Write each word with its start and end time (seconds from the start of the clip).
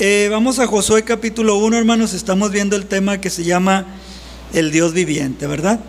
Eh, 0.00 0.28
vamos 0.30 0.60
a 0.60 0.68
Josué 0.68 1.02
capítulo 1.02 1.56
1, 1.56 1.76
hermanos. 1.76 2.14
Estamos 2.14 2.52
viendo 2.52 2.76
el 2.76 2.86
tema 2.86 3.20
que 3.20 3.30
se 3.30 3.42
llama 3.42 3.84
el 4.52 4.70
Dios 4.70 4.92
viviente, 4.92 5.48
¿verdad? 5.48 5.80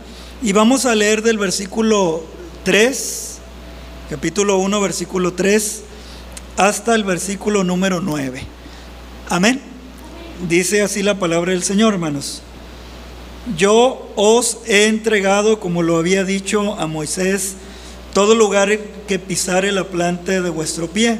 Y 0.41 0.51
vamos 0.51 0.87
a 0.87 0.95
leer 0.95 1.21
del 1.21 1.37
versículo 1.37 2.23
3, 2.63 3.37
capítulo 4.09 4.57
1, 4.57 4.81
versículo 4.81 5.33
3, 5.33 5.83
hasta 6.57 6.95
el 6.95 7.03
versículo 7.03 7.63
número 7.63 8.01
9. 8.01 8.41
Amén. 9.29 9.61
Dice 10.49 10.81
así 10.81 11.03
la 11.03 11.19
palabra 11.19 11.51
del 11.51 11.61
Señor, 11.61 11.93
hermanos. 11.93 12.41
Yo 13.55 14.11
os 14.15 14.57
he 14.65 14.87
entregado, 14.87 15.59
como 15.59 15.83
lo 15.83 15.97
había 15.97 16.23
dicho 16.23 16.79
a 16.79 16.87
Moisés, 16.87 17.57
todo 18.15 18.33
lugar 18.33 18.75
que 19.07 19.19
pisare 19.19 19.71
la 19.71 19.83
planta 19.83 20.41
de 20.41 20.49
vuestro 20.49 20.87
pie, 20.87 21.19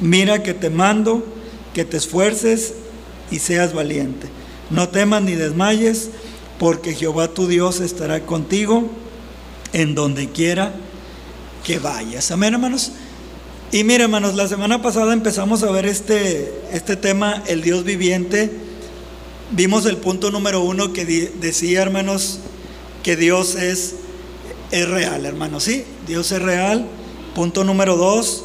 Mira 0.00 0.42
que 0.42 0.54
te 0.54 0.70
mando, 0.70 1.24
que 1.74 1.84
te 1.84 1.96
esfuerces 1.96 2.74
y 3.30 3.38
seas 3.38 3.72
valiente. 3.72 4.28
No 4.70 4.88
temas 4.88 5.22
ni 5.22 5.34
desmayes, 5.34 6.10
porque 6.58 6.94
Jehová 6.94 7.28
tu 7.28 7.46
Dios 7.46 7.80
estará 7.80 8.20
contigo 8.20 8.90
en 9.72 9.94
donde 9.94 10.28
quiera 10.30 10.74
que 11.64 11.78
vayas. 11.78 12.30
Amén, 12.30 12.54
hermanos. 12.54 12.92
Y 13.72 13.84
mire, 13.84 14.04
hermanos, 14.04 14.34
la 14.34 14.48
semana 14.48 14.80
pasada 14.80 15.12
empezamos 15.12 15.62
a 15.62 15.70
ver 15.70 15.86
este, 15.86 16.52
este 16.72 16.96
tema, 16.96 17.42
el 17.46 17.62
Dios 17.62 17.84
viviente. 17.84 18.50
Vimos 19.50 19.86
el 19.86 19.96
punto 19.96 20.30
número 20.30 20.60
uno 20.60 20.92
que 20.92 21.04
decía, 21.04 21.82
hermanos, 21.82 22.40
que 23.02 23.16
Dios 23.16 23.54
es 23.56 23.94
es 24.70 24.88
real, 24.88 25.24
hermano, 25.26 25.60
sí, 25.60 25.84
Dios 26.06 26.32
es 26.32 26.42
real. 26.42 26.86
Punto 27.34 27.64
número 27.64 27.96
dos, 27.96 28.44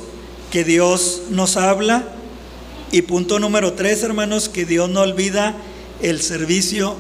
que 0.51 0.63
Dios 0.63 1.23
nos 1.29 1.57
habla. 1.57 2.03
Y 2.91 3.03
punto 3.03 3.39
número 3.39 3.73
tres, 3.73 4.03
hermanos, 4.03 4.49
que 4.49 4.65
Dios 4.65 4.89
no 4.89 5.01
olvida 5.01 5.55
el 6.01 6.21
servicio 6.21 6.95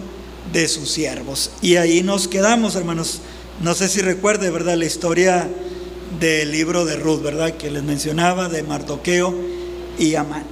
de 0.53 0.67
sus 0.67 0.89
siervos. 0.89 1.51
Y 1.61 1.75
ahí 1.75 2.01
nos 2.01 2.27
quedamos, 2.27 2.75
hermanos. 2.75 3.21
No 3.61 3.75
sé 3.75 3.89
si 3.89 4.01
recuerde, 4.01 4.49
¿verdad? 4.49 4.77
La 4.77 4.85
historia 4.85 5.47
del 6.19 6.51
libro 6.51 6.85
de 6.85 6.95
Ruth, 6.95 7.21
¿verdad? 7.21 7.55
Que 7.57 7.69
les 7.69 7.83
mencionaba, 7.83 8.49
de 8.49 8.63
Mardoqueo 8.63 9.35
y 9.99 10.15
Amán. 10.15 10.43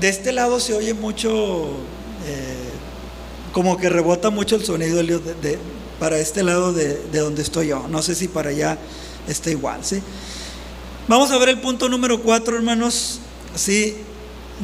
De 0.00 0.08
este 0.08 0.32
lado 0.32 0.60
se 0.60 0.74
oye 0.74 0.94
mucho, 0.94 1.66
eh, 2.26 2.70
como 3.52 3.76
que 3.76 3.88
rebota 3.88 4.30
mucho 4.30 4.56
el 4.56 4.64
sonido 4.64 5.02
de, 5.02 5.18
de, 5.18 5.58
para 5.98 6.18
este 6.18 6.42
lado 6.42 6.72
de, 6.72 6.98
donde 7.12 7.42
estoy 7.42 7.68
yo. 7.68 7.86
No 7.88 8.02
sé 8.02 8.14
si 8.14 8.28
para 8.28 8.50
allá 8.50 8.78
está 9.26 9.50
igual, 9.50 9.84
¿sí? 9.84 10.00
Vamos 11.08 11.30
a 11.30 11.38
ver 11.38 11.48
el 11.48 11.60
punto 11.60 11.88
número 11.88 12.20
cuatro, 12.20 12.56
hermanos. 12.56 13.20
Sí, 13.54 13.96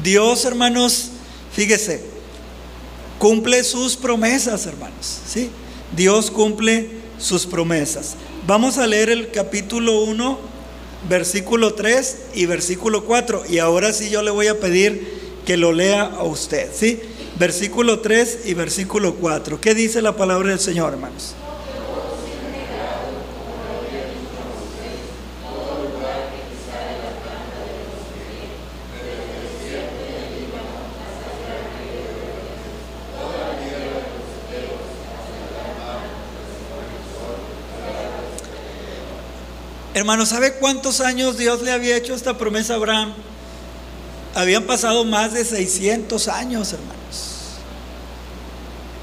Dios, 0.02 0.44
hermanos, 0.44 1.10
fíjese, 1.52 2.02
cumple 3.18 3.64
sus 3.64 3.96
promesas, 3.96 4.66
hermanos. 4.66 5.20
¿sí? 5.26 5.50
Dios 5.96 6.30
cumple 6.30 6.90
sus 7.18 7.46
promesas. 7.46 8.16
Vamos 8.46 8.76
a 8.76 8.86
leer 8.86 9.08
el 9.08 9.30
capítulo 9.30 10.02
1, 10.02 10.38
versículo 11.08 11.72
3 11.72 12.18
y 12.34 12.44
versículo 12.44 13.04
4. 13.04 13.44
Y 13.48 13.58
ahora 13.58 13.94
sí 13.94 14.10
yo 14.10 14.22
le 14.22 14.30
voy 14.30 14.48
a 14.48 14.60
pedir 14.60 15.40
que 15.46 15.56
lo 15.56 15.72
lea 15.72 16.02
a 16.02 16.24
usted. 16.24 16.68
¿sí? 16.74 17.00
versículo 17.38 18.00
3 18.00 18.40
y 18.46 18.54
versículo 18.54 19.14
4. 19.14 19.60
¿Qué 19.60 19.74
dice 19.74 20.02
la 20.02 20.16
palabra 20.16 20.50
del 20.50 20.60
Señor, 20.60 20.92
hermanos? 20.92 21.34
Hermano, 40.04 40.26
¿sabe 40.26 40.52
cuántos 40.56 41.00
años 41.00 41.38
Dios 41.38 41.62
le 41.62 41.72
había 41.72 41.96
hecho 41.96 42.14
esta 42.14 42.36
promesa 42.36 42.74
a 42.74 42.76
Abraham? 42.76 43.14
Habían 44.34 44.64
pasado 44.64 45.06
más 45.06 45.32
de 45.32 45.46
600 45.46 46.28
años, 46.28 46.74
hermanos. 46.74 47.54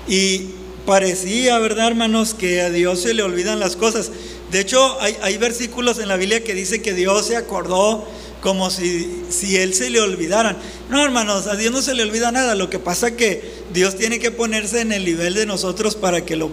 Y 0.08 0.52
parecía, 0.86 1.58
¿verdad, 1.58 1.88
hermanos?, 1.88 2.36
que 2.36 2.62
a 2.62 2.70
Dios 2.70 3.02
se 3.02 3.16
le 3.16 3.24
olvidan 3.24 3.60
las 3.60 3.76
cosas. 3.76 4.12
De 4.52 4.60
hecho, 4.60 4.96
hay, 5.02 5.38
versículos 5.40 5.98
en 5.98 6.08
la 6.08 6.18
Biblia 6.18 6.44
que 6.44 6.54
dice 6.54 6.84
que 6.84 6.94
Dios 6.94 7.26
se 7.26 7.36
acordó 7.36 8.08
como 8.44 8.70
si, 8.70 9.24
si 9.32 9.58
Él 9.58 9.74
se 9.74 9.90
le 9.90 10.02
olvidaran. 10.02 10.56
No, 10.92 11.04
hermanos, 11.04 11.48
a 11.48 11.56
Dios 11.56 11.72
no 11.72 11.82
se 11.82 11.96
le 11.96 12.04
olvida 12.04 12.32
nada. 12.32 12.54
Lo 12.54 12.70
que 12.70 12.78
pasa 12.78 13.08
es 13.08 13.14
que 13.14 13.52
Dios 13.74 13.96
tiene 13.96 14.20
que 14.20 14.30
ponerse 14.30 14.82
en 14.82 14.92
el 14.92 15.04
nivel 15.04 15.34
de 15.34 15.48
nosotros 15.48 15.96
para 15.96 16.24
que 16.24 16.36
lo 16.36 16.52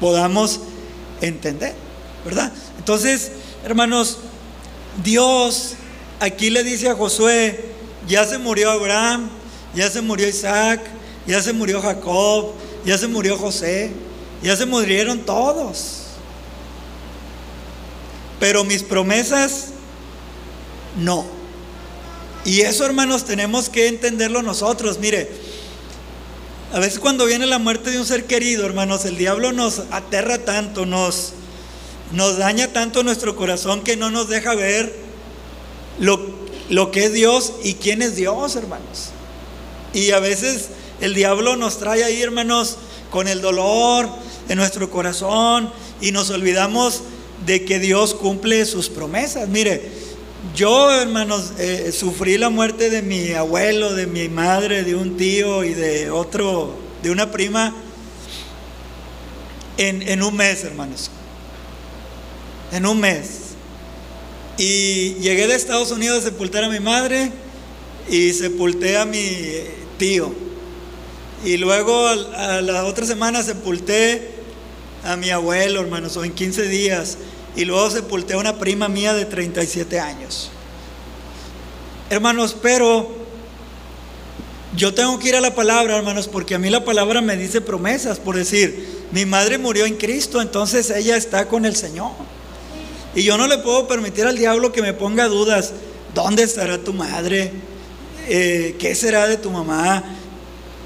podamos 0.00 0.60
entender, 1.22 1.72
¿verdad? 2.26 2.52
Entonces, 2.76 3.30
hermanos, 3.64 4.18
Dios 5.02 5.74
aquí 6.20 6.50
le 6.50 6.64
dice 6.64 6.88
a 6.88 6.94
Josué, 6.94 7.64
ya 8.08 8.24
se 8.24 8.38
murió 8.38 8.70
Abraham, 8.70 9.28
ya 9.74 9.90
se 9.90 10.00
murió 10.00 10.28
Isaac, 10.28 10.80
ya 11.26 11.42
se 11.42 11.52
murió 11.52 11.80
Jacob, 11.82 12.52
ya 12.84 12.96
se 12.96 13.08
murió 13.08 13.36
José, 13.36 13.90
ya 14.42 14.56
se 14.56 14.66
murieron 14.66 15.20
todos. 15.20 16.02
Pero 18.38 18.64
mis 18.64 18.82
promesas, 18.82 19.68
no. 20.96 21.26
Y 22.44 22.60
eso, 22.60 22.86
hermanos, 22.86 23.24
tenemos 23.24 23.68
que 23.68 23.88
entenderlo 23.88 24.40
nosotros. 24.42 24.98
Mire, 24.98 25.28
a 26.72 26.78
veces 26.78 27.00
cuando 27.00 27.26
viene 27.26 27.46
la 27.46 27.58
muerte 27.58 27.90
de 27.90 27.98
un 27.98 28.06
ser 28.06 28.24
querido, 28.24 28.64
hermanos, 28.64 29.04
el 29.04 29.16
diablo 29.16 29.52
nos 29.52 29.82
aterra 29.90 30.38
tanto, 30.38 30.86
nos, 30.86 31.32
nos 32.12 32.38
daña 32.38 32.72
tanto 32.72 33.02
nuestro 33.02 33.36
corazón 33.36 33.82
que 33.82 33.96
no 33.96 34.10
nos 34.10 34.28
deja 34.28 34.54
ver 34.54 34.94
lo 35.98 36.46
lo 36.68 36.90
que 36.90 37.04
es 37.04 37.12
Dios 37.12 37.54
y 37.62 37.74
quién 37.74 38.02
es 38.02 38.16
Dios, 38.16 38.56
hermanos. 38.56 39.10
Y 39.92 40.10
a 40.10 40.20
veces 40.20 40.68
el 41.00 41.14
diablo 41.14 41.56
nos 41.56 41.78
trae 41.78 42.04
ahí, 42.04 42.20
hermanos, 42.20 42.76
con 43.10 43.28
el 43.28 43.40
dolor 43.40 44.08
en 44.48 44.58
nuestro 44.58 44.90
corazón 44.90 45.70
y 46.00 46.12
nos 46.12 46.30
olvidamos 46.30 47.02
de 47.44 47.64
que 47.64 47.78
Dios 47.78 48.14
cumple 48.14 48.64
sus 48.66 48.88
promesas. 48.88 49.48
Mire, 49.48 49.90
yo, 50.54 50.90
hermanos, 50.92 51.52
eh, 51.58 51.92
sufrí 51.96 52.38
la 52.38 52.50
muerte 52.50 52.90
de 52.90 53.02
mi 53.02 53.32
abuelo, 53.32 53.94
de 53.94 54.06
mi 54.06 54.28
madre, 54.28 54.82
de 54.82 54.94
un 54.94 55.16
tío 55.16 55.64
y 55.64 55.74
de 55.74 56.10
otro, 56.10 56.74
de 57.02 57.10
una 57.10 57.30
prima, 57.30 57.74
en, 59.76 60.02
en 60.02 60.22
un 60.22 60.34
mes, 60.34 60.64
hermanos. 60.64 61.10
En 62.76 62.84
un 62.84 63.00
mes. 63.00 63.54
Y 64.58 65.14
llegué 65.14 65.46
de 65.46 65.54
Estados 65.54 65.90
Unidos 65.92 66.18
a 66.18 66.28
sepultar 66.28 66.62
a 66.62 66.68
mi 66.68 66.78
madre 66.78 67.32
y 68.06 68.34
sepulté 68.34 68.98
a 68.98 69.06
mi 69.06 69.24
tío. 69.96 70.30
Y 71.42 71.56
luego 71.56 72.06
a 72.06 72.60
la 72.60 72.84
otra 72.84 73.06
semana 73.06 73.42
sepulté 73.42 74.30
a 75.04 75.16
mi 75.16 75.30
abuelo, 75.30 75.80
hermanos, 75.80 76.18
o 76.18 76.24
en 76.24 76.32
15 76.32 76.68
días. 76.68 77.16
Y 77.56 77.64
luego 77.64 77.90
sepulté 77.90 78.34
a 78.34 78.38
una 78.38 78.58
prima 78.58 78.88
mía 78.90 79.14
de 79.14 79.24
37 79.24 79.98
años. 79.98 80.50
Hermanos, 82.10 82.54
pero 82.60 83.08
yo 84.76 84.92
tengo 84.92 85.18
que 85.18 85.30
ir 85.30 85.36
a 85.36 85.40
la 85.40 85.54
palabra, 85.54 85.96
hermanos, 85.96 86.28
porque 86.28 86.54
a 86.54 86.58
mí 86.58 86.68
la 86.68 86.84
palabra 86.84 87.22
me 87.22 87.38
dice 87.38 87.62
promesas, 87.62 88.18
por 88.18 88.36
decir, 88.36 89.06
mi 89.12 89.24
madre 89.24 89.56
murió 89.56 89.86
en 89.86 89.94
Cristo, 89.94 90.42
entonces 90.42 90.90
ella 90.90 91.16
está 91.16 91.48
con 91.48 91.64
el 91.64 91.74
Señor. 91.74 92.35
Y 93.16 93.22
yo 93.22 93.38
no 93.38 93.46
le 93.46 93.56
puedo 93.56 93.88
permitir 93.88 94.26
al 94.26 94.36
diablo 94.36 94.72
que 94.72 94.82
me 94.82 94.92
ponga 94.92 95.26
dudas, 95.26 95.72
¿dónde 96.14 96.42
estará 96.42 96.84
tu 96.84 96.92
madre? 96.92 97.50
Eh, 98.28 98.76
¿Qué 98.78 98.94
será 98.94 99.26
de 99.26 99.38
tu 99.38 99.50
mamá? 99.50 100.04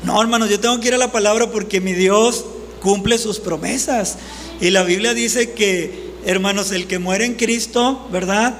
No, 0.05 0.23
hermanos, 0.23 0.49
yo 0.49 0.61
tengo 0.61 0.79
que 0.79 0.88
ir 0.88 0.94
a 0.94 0.99
la 0.99 1.11
palabra 1.11 1.50
porque 1.50 1.81
mi 1.81 1.93
Dios 1.93 2.44
cumple 2.81 3.19
sus 3.19 3.41
promesas. 3.41 4.19
Y 4.61 4.71
la 4.71 4.85
Biblia 4.85 5.12
dice 5.12 5.55
que, 5.55 6.12
hermanos, 6.25 6.71
el 6.71 6.87
que 6.87 7.00
muere 7.00 7.25
en 7.25 7.35
Cristo, 7.35 8.06
¿verdad? 8.12 8.55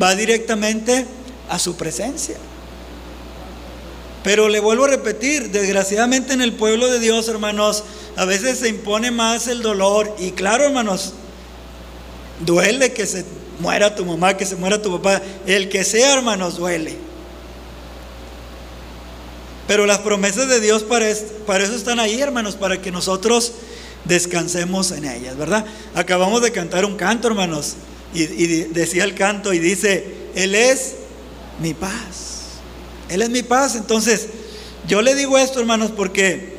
Va 0.00 0.14
directamente 0.14 1.06
a 1.48 1.58
su 1.58 1.76
presencia. 1.76 2.36
Pero 4.22 4.50
le 4.50 4.60
vuelvo 4.60 4.84
a 4.84 4.88
repetir, 4.88 5.50
desgraciadamente 5.50 6.34
en 6.34 6.42
el 6.42 6.52
pueblo 6.52 6.88
de 6.88 7.00
Dios, 7.00 7.26
hermanos, 7.28 7.84
a 8.16 8.26
veces 8.26 8.58
se 8.58 8.68
impone 8.68 9.10
más 9.10 9.48
el 9.48 9.62
dolor. 9.62 10.14
Y 10.18 10.32
claro, 10.32 10.64
hermanos, 10.64 11.14
duele 12.40 12.92
que 12.92 13.06
se 13.06 13.24
muera 13.60 13.94
tu 13.94 14.04
mamá, 14.04 14.36
que 14.36 14.46
se 14.46 14.56
muera 14.56 14.80
tu 14.80 14.90
papá. 15.00 15.22
El 15.46 15.68
que 15.68 15.84
sea, 15.84 16.14
hermanos, 16.14 16.56
duele. 16.56 16.96
Pero 19.66 19.86
las 19.86 19.98
promesas 19.98 20.48
de 20.48 20.60
Dios 20.60 20.82
para, 20.82 21.08
eso 21.08 21.74
están 21.74 21.98
ahí, 21.98 22.20
hermanos, 22.20 22.56
para 22.56 22.80
que 22.80 22.90
nosotros 22.90 23.52
descansemos 24.04 24.90
en 24.90 25.06
ellas, 25.06 25.36
¿verdad? 25.38 25.64
Acabamos 25.94 26.42
de 26.42 26.52
cantar 26.52 26.84
un 26.84 26.96
canto, 26.96 27.28
hermanos, 27.28 27.74
y, 28.12 28.26
decía 28.64 29.04
el 29.04 29.14
canto 29.14 29.52
y 29.54 29.58
dice, 29.58 30.06
Él 30.34 30.54
es 30.54 30.96
mi 31.60 31.72
paz. 31.72 32.60
Él 33.08 33.22
es 33.22 33.30
mi 33.30 33.42
paz. 33.42 33.74
Entonces, 33.74 34.28
yo 34.86 35.00
le 35.00 35.14
digo 35.14 35.38
esto, 35.38 35.60
hermanos, 35.60 35.90
porque 35.90 36.54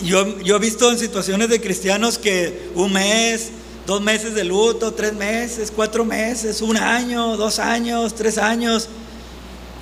yo 0.00 0.56
he 0.56 0.58
visto 0.58 0.90
en 0.90 0.98
situaciones 0.98 1.50
de 1.50 1.60
cristianos 1.60 2.18
que 2.18 2.70
un 2.74 2.94
mes, 2.94 3.50
dos 3.86 4.00
meses 4.00 4.34
de 4.34 4.44
luto, 4.44 4.92
tres 4.94 5.12
meses, 5.14 5.72
cuatro 5.74 6.04
meses, 6.04 6.62
un 6.62 6.76
año, 6.76 7.36
dos 7.36 7.58
años, 7.58 8.14
tres 8.14 8.38
años, 8.38 8.88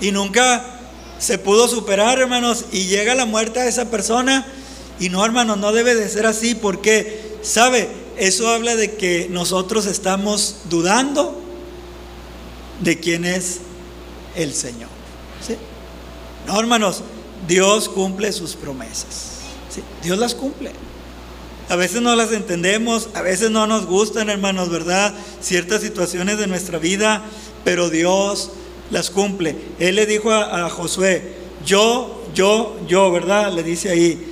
y 0.01 0.11
nunca 0.11 0.81
se 1.19 1.39
pudo 1.39 1.69
superar, 1.69 2.19
hermanos, 2.19 2.65
y 2.73 2.87
llega 2.87 3.15
la 3.15 3.27
muerte 3.27 3.61
a 3.61 3.67
esa 3.69 3.91
persona. 3.91 4.45
Y 4.99 5.09
no, 5.09 5.25
hermanos, 5.25 5.59
no 5.59 5.73
debe 5.73 5.95
de 5.95 6.09
ser 6.09 6.27
así, 6.27 6.55
porque, 6.55 7.39
¿sabe? 7.43 7.89
Eso 8.17 8.49
habla 8.49 8.77
de 8.77 8.97
que 8.97 9.29
nosotros 9.31 9.87
estamos 9.87 10.57
dudando 10.69 11.41
de 12.81 12.99
quién 12.99 13.25
es 13.25 13.61
el 14.35 14.53
Señor. 14.53 14.89
No, 16.47 16.59
hermanos, 16.59 17.03
Dios 17.47 17.89
cumple 17.89 18.33
sus 18.33 18.57
promesas. 18.57 19.33
Dios 20.03 20.19
las 20.19 20.35
cumple. 20.35 20.73
A 21.73 21.77
veces 21.77 22.03
no 22.03 22.15
las 22.15 22.33
entendemos, 22.33 23.09
a 23.15 23.23
veces 23.23 23.51
no 23.51 23.67
nos 23.67 23.87
gustan, 23.87 24.29
hermanos, 24.29 24.69
¿verdad? 24.69 25.15
Ciertas 25.41 25.81
situaciones 25.81 26.37
de 26.37 26.47
nuestra 26.47 26.79
vida, 26.79 27.23
pero 27.65 27.89
Dios 27.89 28.51
las 28.91 29.09
cumple. 29.09 29.57
Él 29.79 29.95
le 29.95 30.05
dijo 30.05 30.31
a, 30.31 30.69
Josué, 30.69 31.33
yo, 31.65 32.27
yo, 32.35 32.77
yo, 32.87 33.11
¿verdad? 33.11 33.51
Le 33.55 33.63
dice 33.63 33.89
ahí, 33.89 34.23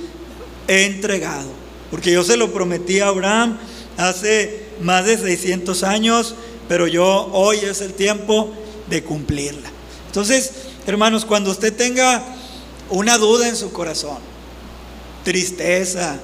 he 0.67 0.85
entregado, 0.85 1.49
porque 1.89 2.11
yo 2.11 2.23
se 2.23 2.37
lo 2.37 2.53
prometí 2.53 2.99
a 2.99 3.07
Abraham 3.07 3.57
hace 3.97 4.65
más 4.79 5.07
de 5.07 5.17
600 5.17 5.81
años, 5.81 6.35
pero 6.69 6.85
yo 6.85 7.27
hoy 7.33 7.57
es 7.57 7.81
el 7.81 7.93
tiempo 7.93 8.53
de 8.87 9.03
cumplirla. 9.03 9.71
Entonces, 10.05 10.51
Hermanos, 10.85 11.25
cuando 11.25 11.51
usted 11.51 11.75
tenga 11.75 12.23
una 12.89 13.17
duda 13.17 13.47
en 13.47 13.55
su 13.55 13.71
corazón, 13.71 14.17
tristeza, 15.23 16.19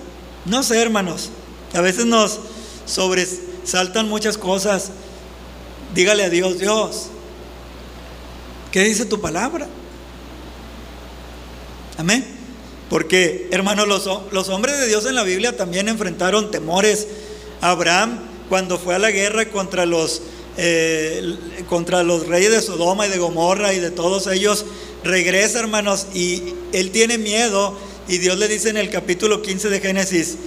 no 0.47 0.63
sé, 0.63 0.81
hermanos, 0.81 1.29
a 1.73 1.81
veces 1.81 2.05
nos 2.05 2.39
sobresaltan 2.85 4.07
muchas 4.07 4.37
cosas. 4.37 4.91
Dígale 5.93 6.23
a 6.23 6.29
Dios, 6.29 6.59
Dios, 6.59 7.07
¿qué 8.71 8.83
dice 8.83 9.05
tu 9.05 9.21
palabra? 9.21 9.67
Amén. 11.97 12.25
Porque, 12.89 13.49
hermanos, 13.51 13.87
los, 14.31 14.49
hombres 14.49 14.79
de 14.79 14.87
Dios 14.87 15.05
en 15.05 15.15
la 15.15 15.23
Biblia 15.23 15.57
también 15.57 15.89
enfrentaron 15.89 16.51
temores. 16.51 17.07
Abraham, 17.59 18.19
cuando 18.49 18.77
fue 18.77 18.95
a 18.95 18.99
la 18.99 19.11
guerra 19.11 19.49
contra 19.49 19.85
los 19.85 20.21
eh, 20.59 21.35
contra 21.69 22.01
los 22.01 22.25
reyes 22.25 22.51
de 22.51 22.61
Sodoma 22.61 23.05
y 23.05 23.09
de 23.09 23.19
Gomorra 23.19 23.73
y 23.73 23.79
de 23.79 23.91
todos 23.91 24.27
ellos, 24.27 24.65
regresa, 25.03 25.59
hermanos, 25.59 26.07
y 26.13 26.53
él 26.71 26.91
tiene 26.91 27.17
miedo. 27.17 27.77
Y 28.07 28.19
Dios 28.19 28.37
le 28.37 28.47
dice 28.47 28.69
en 28.69 28.77
el 28.77 28.89
capítulo 28.89 29.41
15 29.41 29.69
de 29.69 29.79
Génesis, 29.81 30.37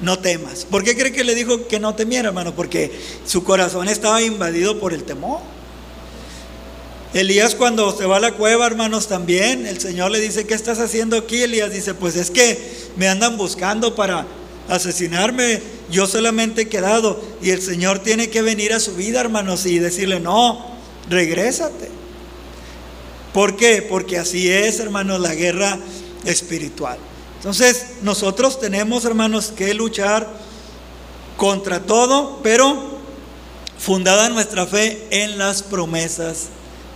no 0.00 0.18
temas. 0.18 0.64
¿Por 0.64 0.84
qué 0.84 0.96
cree 0.96 1.12
que 1.12 1.24
le 1.24 1.34
dijo 1.34 1.66
que 1.66 1.80
no 1.80 1.94
temiera, 1.94 2.28
hermano? 2.28 2.54
Porque 2.54 2.90
su 3.26 3.44
corazón 3.44 3.88
estaba 3.88 4.22
invadido 4.22 4.78
por 4.78 4.92
el 4.92 5.04
temor. 5.04 5.40
Elías 7.12 7.56
cuando 7.56 7.96
se 7.96 8.06
va 8.06 8.18
a 8.18 8.20
la 8.20 8.32
cueva, 8.32 8.66
hermanos, 8.66 9.08
también, 9.08 9.66
el 9.66 9.80
Señor 9.80 10.12
le 10.12 10.20
dice, 10.20 10.46
¿qué 10.46 10.54
estás 10.54 10.78
haciendo 10.78 11.16
aquí? 11.16 11.42
Elías 11.42 11.72
dice, 11.72 11.94
pues 11.94 12.14
es 12.14 12.30
que 12.30 12.56
me 12.96 13.08
andan 13.08 13.36
buscando 13.36 13.96
para 13.96 14.26
asesinarme, 14.68 15.60
yo 15.90 16.06
solamente 16.06 16.62
he 16.62 16.68
quedado 16.68 17.20
y 17.42 17.50
el 17.50 17.60
Señor 17.60 17.98
tiene 17.98 18.30
que 18.30 18.42
venir 18.42 18.72
a 18.72 18.78
su 18.78 18.94
vida, 18.94 19.20
hermanos, 19.20 19.66
y 19.66 19.80
decirle, 19.80 20.20
no, 20.20 20.76
regrésate. 21.08 21.90
¿Por 23.34 23.56
qué? 23.56 23.82
Porque 23.82 24.16
así 24.16 24.48
es, 24.48 24.78
hermanos, 24.78 25.20
la 25.20 25.34
guerra 25.34 25.80
espiritual. 26.24 26.98
Entonces, 27.36 27.86
nosotros 28.02 28.60
tenemos, 28.60 29.04
hermanos, 29.04 29.52
que 29.56 29.72
luchar 29.74 30.28
contra 31.36 31.80
todo, 31.80 32.40
pero 32.42 32.98
fundada 33.78 34.28
nuestra 34.28 34.66
fe 34.66 35.06
en 35.10 35.38
las 35.38 35.62
promesas 35.62 36.48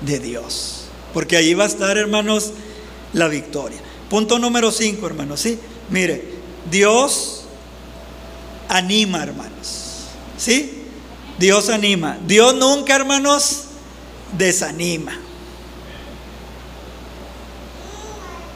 de 0.03 0.19
Dios. 0.19 0.85
Porque 1.15 1.37
ahí 1.37 1.55
va 1.55 1.65
a 1.65 1.69
estar, 1.69 1.97
hermanos, 1.97 2.53
la 3.13 3.29
victoria. 3.29 3.79
Punto 4.11 4.39
número 4.39 4.71
5, 4.71 5.07
hermanos, 5.07 5.41
¿sí? 5.41 5.59
Mire, 5.89 6.35
Dios 6.71 7.45
anima, 8.69 9.23
hermanos. 9.23 10.09
¿Sí? 10.37 10.83
Dios 11.39 11.69
anima. 11.69 12.19
Dios 12.27 12.55
nunca, 12.55 12.97
hermanos, 12.97 13.65
desanima. 14.37 15.19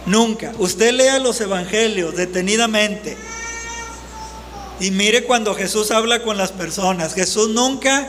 Nunca. 0.08 0.54
Usted 0.58 0.92
lea 0.92 1.18
los 1.18 1.38
evangelios 1.40 2.16
detenidamente. 2.16 3.16
Y 4.80 4.90
mire 4.90 5.24
cuando 5.24 5.54
Jesús 5.54 5.90
habla 5.90 6.22
con 6.22 6.38
las 6.38 6.50
personas. 6.50 7.12
Jesús 7.12 7.50
nunca 7.50 8.08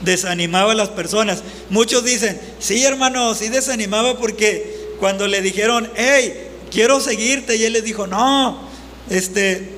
desanimaba 0.00 0.72
a 0.72 0.74
las 0.74 0.88
personas. 0.88 1.42
Muchos 1.68 2.04
dicen, 2.04 2.40
sí 2.58 2.82
hermano, 2.82 3.34
sí 3.34 3.48
desanimaba 3.48 4.16
porque 4.16 4.94
cuando 4.98 5.26
le 5.26 5.42
dijeron, 5.42 5.90
hey, 5.96 6.48
quiero 6.70 6.98
seguirte, 6.98 7.56
y 7.56 7.64
él 7.64 7.74
les 7.74 7.84
dijo, 7.84 8.06
no, 8.06 8.66
este, 9.10 9.68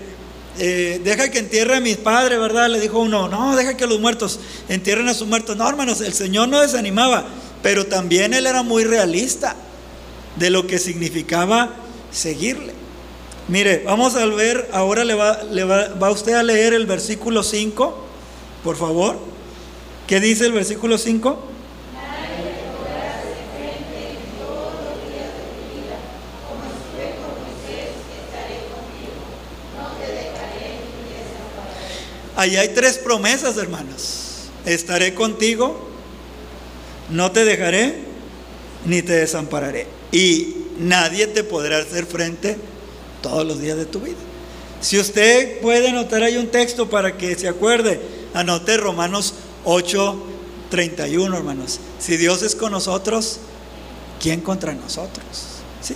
eh, 0.58 1.00
deja 1.02 1.30
que 1.30 1.40
entierre 1.40 1.76
a 1.76 1.80
mis 1.80 1.96
padres, 1.96 2.38
¿verdad? 2.38 2.68
Le 2.68 2.78
dijo 2.78 3.00
uno, 3.00 3.26
no, 3.26 3.56
deja 3.56 3.76
que 3.76 3.88
los 3.88 3.98
muertos 3.98 4.38
entierren 4.68 5.08
a 5.08 5.14
sus 5.14 5.26
muertos. 5.26 5.56
No, 5.56 5.68
hermanos, 5.68 6.00
el 6.00 6.12
Señor 6.12 6.48
no 6.48 6.60
desanimaba, 6.60 7.26
pero 7.60 7.86
también 7.86 8.34
Él 8.34 8.46
era 8.46 8.62
muy 8.62 8.84
realista 8.84 9.56
de 10.40 10.48
lo 10.48 10.66
que 10.66 10.78
significaba 10.78 11.74
seguirle. 12.10 12.72
Mire, 13.46 13.82
vamos 13.84 14.16
a 14.16 14.24
ver, 14.24 14.70
ahora 14.72 15.04
le 15.04 15.14
va, 15.14 15.42
le 15.44 15.64
va, 15.64 15.88
va 15.88 16.10
usted 16.10 16.32
a 16.32 16.42
leer 16.42 16.72
el 16.72 16.86
versículo 16.86 17.42
5, 17.42 18.06
por 18.64 18.76
favor. 18.76 19.18
¿Qué 20.06 20.18
dice 20.18 20.46
el 20.46 20.52
versículo 20.52 20.96
5? 20.96 21.44
Ahí 32.36 32.56
hay 32.56 32.68
tres 32.68 32.96
promesas, 32.96 33.58
hermanos. 33.58 34.48
Estaré 34.64 35.12
contigo, 35.12 35.86
no 37.10 37.30
te 37.30 37.44
dejaré, 37.44 37.96
ni 38.86 39.02
te 39.02 39.12
desampararé. 39.12 39.99
Y 40.12 40.56
nadie 40.78 41.26
te 41.26 41.44
podrá 41.44 41.78
hacer 41.78 42.06
frente 42.06 42.56
todos 43.22 43.46
los 43.46 43.60
días 43.60 43.76
de 43.76 43.86
tu 43.86 44.00
vida. 44.00 44.16
Si 44.80 44.98
usted 44.98 45.60
puede 45.60 45.88
anotar 45.88 46.22
ahí 46.22 46.36
un 46.36 46.48
texto 46.48 46.88
para 46.88 47.16
que 47.16 47.34
se 47.34 47.48
acuerde, 47.48 48.00
anote 48.34 48.76
Romanos 48.76 49.34
8, 49.64 50.22
31, 50.70 51.36
hermanos. 51.36 51.80
Si 51.98 52.16
Dios 52.16 52.42
es 52.42 52.54
con 52.54 52.72
nosotros, 52.72 53.38
¿quién 54.20 54.40
contra 54.40 54.72
nosotros? 54.72 55.26
¿Sí? 55.82 55.94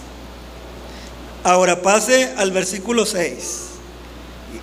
Ahora 1.44 1.80
pase 1.80 2.32
al 2.36 2.50
versículo 2.50 3.06
6 3.06 3.60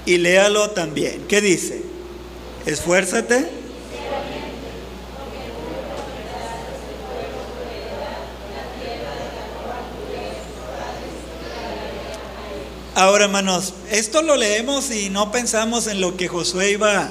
y 0.06 0.18
léalo 0.18 0.70
también. 0.72 1.26
¿Qué 1.28 1.42
dice? 1.42 1.82
Esfuérzate. 2.66 3.61
Ahora, 13.02 13.26
hermanos, 13.26 13.74
esto 13.90 14.22
lo 14.22 14.36
leemos 14.36 14.92
y 14.92 15.10
no 15.10 15.32
pensamos 15.32 15.88
en 15.88 16.02
lo 16.02 16.18
que 16.18 16.28
Josué 16.28 16.70
iba 16.70 17.10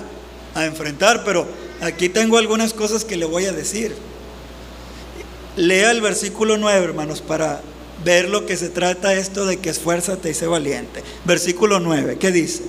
a 0.55 0.65
enfrentar, 0.65 1.25
pero 1.25 1.49
aquí 1.81 2.09
tengo 2.09 2.39
algunas 2.39 2.73
cosas 2.75 3.05
que 3.05 3.17
le 3.17 3.25
voy 3.25 3.47
a 3.47 3.53
decir. 3.53 3.97
Lea 5.57 5.91
el 5.91 6.01
versículo 6.01 6.59
9, 6.59 6.85
hermanos, 6.85 7.21
para 7.21 7.61
ver 8.05 8.29
lo 8.29 8.47
que 8.47 8.57
se 8.57 8.69
trata 8.69 9.15
esto 9.15 9.47
de 9.47 9.57
que 9.57 9.71
esfuérzate 9.71 10.31
y 10.31 10.35
sé 10.35 10.47
valiente. 10.47 11.03
Versículo 11.25 11.81
9, 11.81 12.19
¿qué 12.21 12.31
dice? 12.31 12.63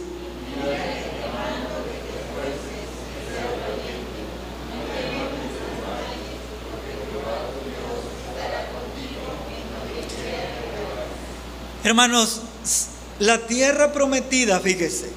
Hermanos, 11.84 12.42
la 13.22 13.46
tierra 13.46 13.94
prometida, 13.94 14.60
fíjese, 14.60 15.10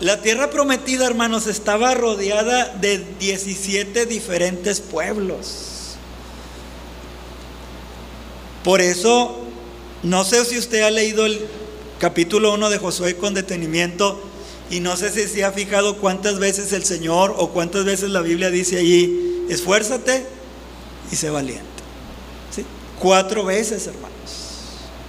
la 0.00 0.20
tierra 0.22 0.50
prometida, 0.50 1.06
hermanos, 1.06 1.46
estaba 1.46 1.94
rodeada 1.94 2.74
de 2.80 2.98
17 3.20 4.06
diferentes 4.06 4.80
pueblos. 4.80 5.94
Por 8.64 8.80
eso, 8.80 9.38
no 10.02 10.24
sé 10.24 10.44
si 10.44 10.58
usted 10.58 10.82
ha 10.82 10.90
leído 10.90 11.26
el 11.26 11.46
capítulo 12.00 12.52
1 12.52 12.70
de 12.70 12.78
Josué 12.78 13.16
con 13.16 13.34
detenimiento 13.34 14.20
y 14.68 14.80
no 14.80 14.96
sé 14.96 15.12
si 15.12 15.28
se 15.28 15.44
ha 15.44 15.52
fijado 15.52 15.98
cuántas 15.98 16.40
veces 16.40 16.72
el 16.72 16.84
Señor 16.84 17.36
o 17.38 17.50
cuántas 17.50 17.84
veces 17.84 18.10
la 18.10 18.20
Biblia 18.20 18.50
dice 18.50 18.78
allí, 18.78 19.46
esfuérzate 19.48 20.26
y 21.12 21.14
sé 21.14 21.30
valiente. 21.30 21.64
¿Sí? 22.50 22.64
Cuatro 22.98 23.44
veces, 23.44 23.86
hermanos. 23.86 24.15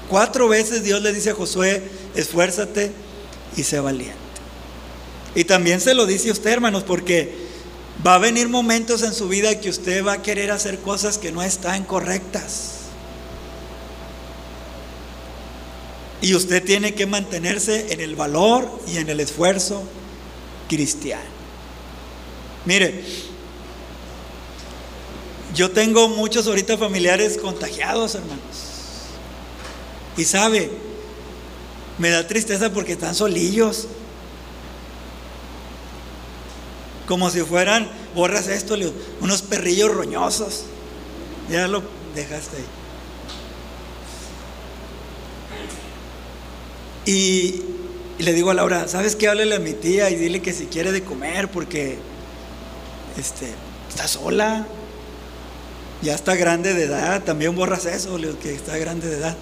Cuatro 0.09 0.47
veces 0.47 0.83
Dios 0.83 1.01
le 1.01 1.13
dice 1.13 1.31
a 1.31 1.35
Josué, 1.35 1.83
esfuérzate 2.15 2.91
y 3.55 3.63
sé 3.63 3.79
valiente. 3.79 4.15
Y 5.35 5.43
también 5.43 5.81
se 5.81 5.93
lo 5.93 6.05
dice 6.05 6.29
a 6.29 6.31
usted, 6.31 6.51
hermanos, 6.51 6.83
porque 6.83 7.35
va 8.05 8.15
a 8.15 8.19
venir 8.19 8.49
momentos 8.49 9.03
en 9.03 9.13
su 9.13 9.27
vida 9.27 9.59
que 9.59 9.69
usted 9.69 10.05
va 10.05 10.13
a 10.13 10.21
querer 10.21 10.51
hacer 10.51 10.79
cosas 10.79 11.17
que 11.17 11.31
no 11.31 11.43
están 11.43 11.83
correctas. 11.83 12.73
Y 16.21 16.33
usted 16.33 16.63
tiene 16.63 16.95
que 16.95 17.05
mantenerse 17.05 17.93
en 17.93 18.01
el 18.01 18.15
valor 18.15 18.67
y 18.87 18.97
en 18.97 19.09
el 19.09 19.19
esfuerzo 19.19 19.83
cristiano. 20.67 21.37
Mire, 22.65 23.03
yo 25.53 25.71
tengo 25.71 26.09
muchos 26.09 26.47
ahorita 26.47 26.77
familiares 26.77 27.37
contagiados, 27.37 28.15
hermanos. 28.15 28.66
Y 30.17 30.25
sabe, 30.25 30.71
me 31.99 32.09
da 32.09 32.27
tristeza 32.27 32.71
porque 32.71 32.93
están 32.93 33.15
solillos. 33.15 33.87
Como 37.07 37.29
si 37.29 37.41
fueran, 37.41 37.89
borras 38.15 38.47
esto, 38.47 38.75
unos 39.21 39.41
perrillos 39.43 39.93
roñosos. 39.93 40.65
Ya 41.49 41.67
lo 41.67 41.83
dejaste 42.15 42.57
ahí. 42.57 42.65
Y, 47.13 47.63
le 48.19 48.33
digo 48.33 48.49
a 48.49 48.53
Laura, 48.53 48.87
¿sabes 48.87 49.15
qué? 49.15 49.27
Háblale 49.29 49.55
a 49.55 49.59
mi 49.59 49.73
tía 49.73 50.09
y 50.09 50.15
dile 50.15 50.41
que 50.41 50.51
si 50.51 50.65
quiere 50.65 50.91
de 50.91 51.03
comer 51.03 51.49
porque 51.49 51.99
este, 53.17 53.47
está 53.87 54.07
sola. 54.07 54.67
Ya 56.01 56.15
está 56.15 56.35
grande 56.35 56.73
de 56.73 56.83
edad. 56.83 57.23
También 57.23 57.55
borras 57.55 57.85
eso, 57.85 58.17
que 58.41 58.53
está 58.53 58.77
grande 58.77 59.07
de 59.07 59.17
edad. 59.17 59.37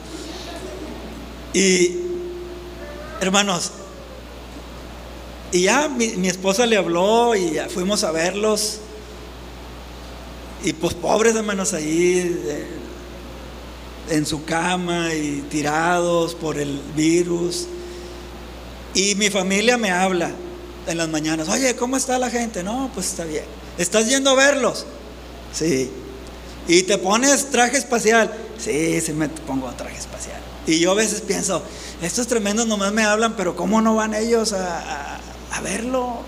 Y, 1.55 1.95
hermanos, 3.21 3.71
y 5.53 5.61
ya 5.61 5.87
mi, 5.87 6.27
esposa 6.27 6.65
le 6.65 6.75
habló 6.75 7.33
y 7.33 7.51
ya 7.53 7.69
fuimos 7.69 8.03
a 8.03 8.11
verlos. 8.11 8.79
Y 10.65 10.73
pues 10.73 10.93
pobres 10.95 11.33
hermanos 11.33 11.73
ahí 11.73 12.67
en 14.09 14.25
su 14.25 14.43
cama 14.43 15.13
y 15.13 15.45
tirados 15.49 16.35
por 16.35 16.59
el 16.59 16.77
virus. 16.93 17.67
Y 18.93 19.15
mi 19.15 19.29
familia 19.29 19.77
me 19.77 19.91
habla 19.91 20.31
en 20.87 20.97
las 20.97 21.07
mañanas, 21.07 21.47
oye, 21.47 21.73
¿cómo 21.77 21.95
está 21.95 22.19
la 22.19 22.29
gente? 22.29 22.63
No, 22.63 22.91
pues 22.93 23.05
está 23.07 23.23
bien. 23.23 23.45
¿Estás 23.77 24.09
yendo 24.09 24.31
a 24.31 24.35
verlos? 24.35 24.85
Sí. 25.53 25.89
¿Y 26.67 26.83
te 26.83 26.97
pones 26.97 27.49
traje 27.49 27.77
espacial? 27.77 28.44
Sí, 28.57 29.01
sí 29.01 29.13
me 29.13 29.29
pongo 29.29 29.71
traje 29.73 29.97
espacial. 29.97 30.39
Y 30.67 30.79
yo 30.79 30.91
a 30.91 30.95
veces 30.95 31.21
pienso, 31.21 31.61
estos 32.01 32.27
tremendos 32.27 32.65
nomás 32.67 32.91
me 32.91 33.03
hablan, 33.03 33.35
pero 33.35 33.55
¿cómo 33.55 33.81
no 33.81 33.95
van 33.95 34.13
ellos 34.13 34.53
a, 34.53 35.19
verlos? 35.63 36.25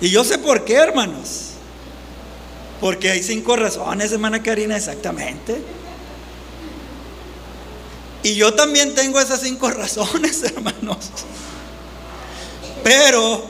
Y 0.00 0.10
yo 0.10 0.24
sé 0.24 0.38
por 0.38 0.64
qué, 0.64 0.74
hermanos. 0.74 1.52
Porque 2.80 3.10
hay 3.10 3.22
cinco 3.22 3.56
razones, 3.56 4.12
hermana 4.12 4.42
Karina, 4.42 4.76
exactamente. 4.76 5.62
Y 8.22 8.34
yo 8.34 8.52
también 8.54 8.94
tengo 8.94 9.18
esas 9.20 9.40
cinco 9.40 9.70
razones, 9.70 10.42
hermanos. 10.42 11.10
Pero 12.84 13.44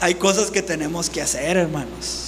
hay 0.00 0.14
cosas 0.14 0.50
que 0.50 0.62
tenemos 0.62 1.08
que 1.08 1.22
hacer, 1.22 1.56
hermanos. 1.56 2.27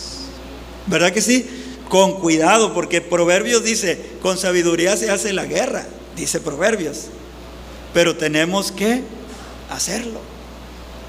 ¿Verdad 0.87 1.12
que 1.12 1.22
sí? 1.22 1.46
con 1.90 2.20
cuidado, 2.20 2.72
porque 2.72 3.00
Proverbios 3.00 3.64
dice, 3.64 3.99
con 4.22 4.38
sabiduría 4.38 4.96
se 4.96 5.10
hace 5.10 5.32
la 5.32 5.44
guerra, 5.44 5.87
dice 6.16 6.38
Proverbios. 6.40 7.06
Pero 7.92 8.16
tenemos 8.16 8.70
que 8.70 9.02
hacerlo. 9.68 10.20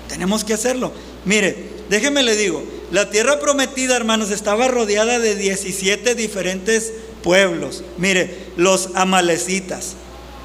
Tenemos 0.10 0.44
que 0.44 0.56
hacerlo. 0.56 0.92
Mire, 1.24 1.56
déjeme 1.88 2.24
le 2.24 2.36
digo, 2.36 2.64
la 2.92 3.12
tierra 3.12 3.40
prometida, 3.40 3.96
hermanos, 3.96 4.32
estaba 4.32 4.68
rodeada 4.68 5.20
de 5.20 5.36
17 5.36 6.16
diferentes 6.16 6.92
pueblos. 7.24 7.84
Mire, 8.00 8.36
los 8.58 8.90
amalecitas 8.96 9.94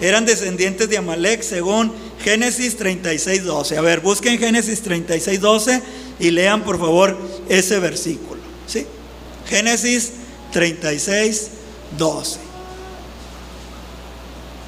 eran 0.03 0.27
descendientes 0.27 0.91
de 0.91 0.99
Amalek 0.99 1.41
según 1.41 1.93
Génesis 2.23 2.77
36, 2.77 3.43
12. 3.43 3.79
A 3.79 3.81
ver, 3.81 4.01
busquen 4.01 4.39
Génesis 4.39 4.83
36, 4.83 5.41
12 5.41 5.83
y 6.21 6.31
lean 6.31 6.63
por 6.63 6.79
favor 6.79 7.17
ese 7.49 7.79
versículo. 7.79 8.43
¿Sí? 8.67 8.87
Génesis 9.49 10.13
36, 10.53 11.49
12. 11.97 12.39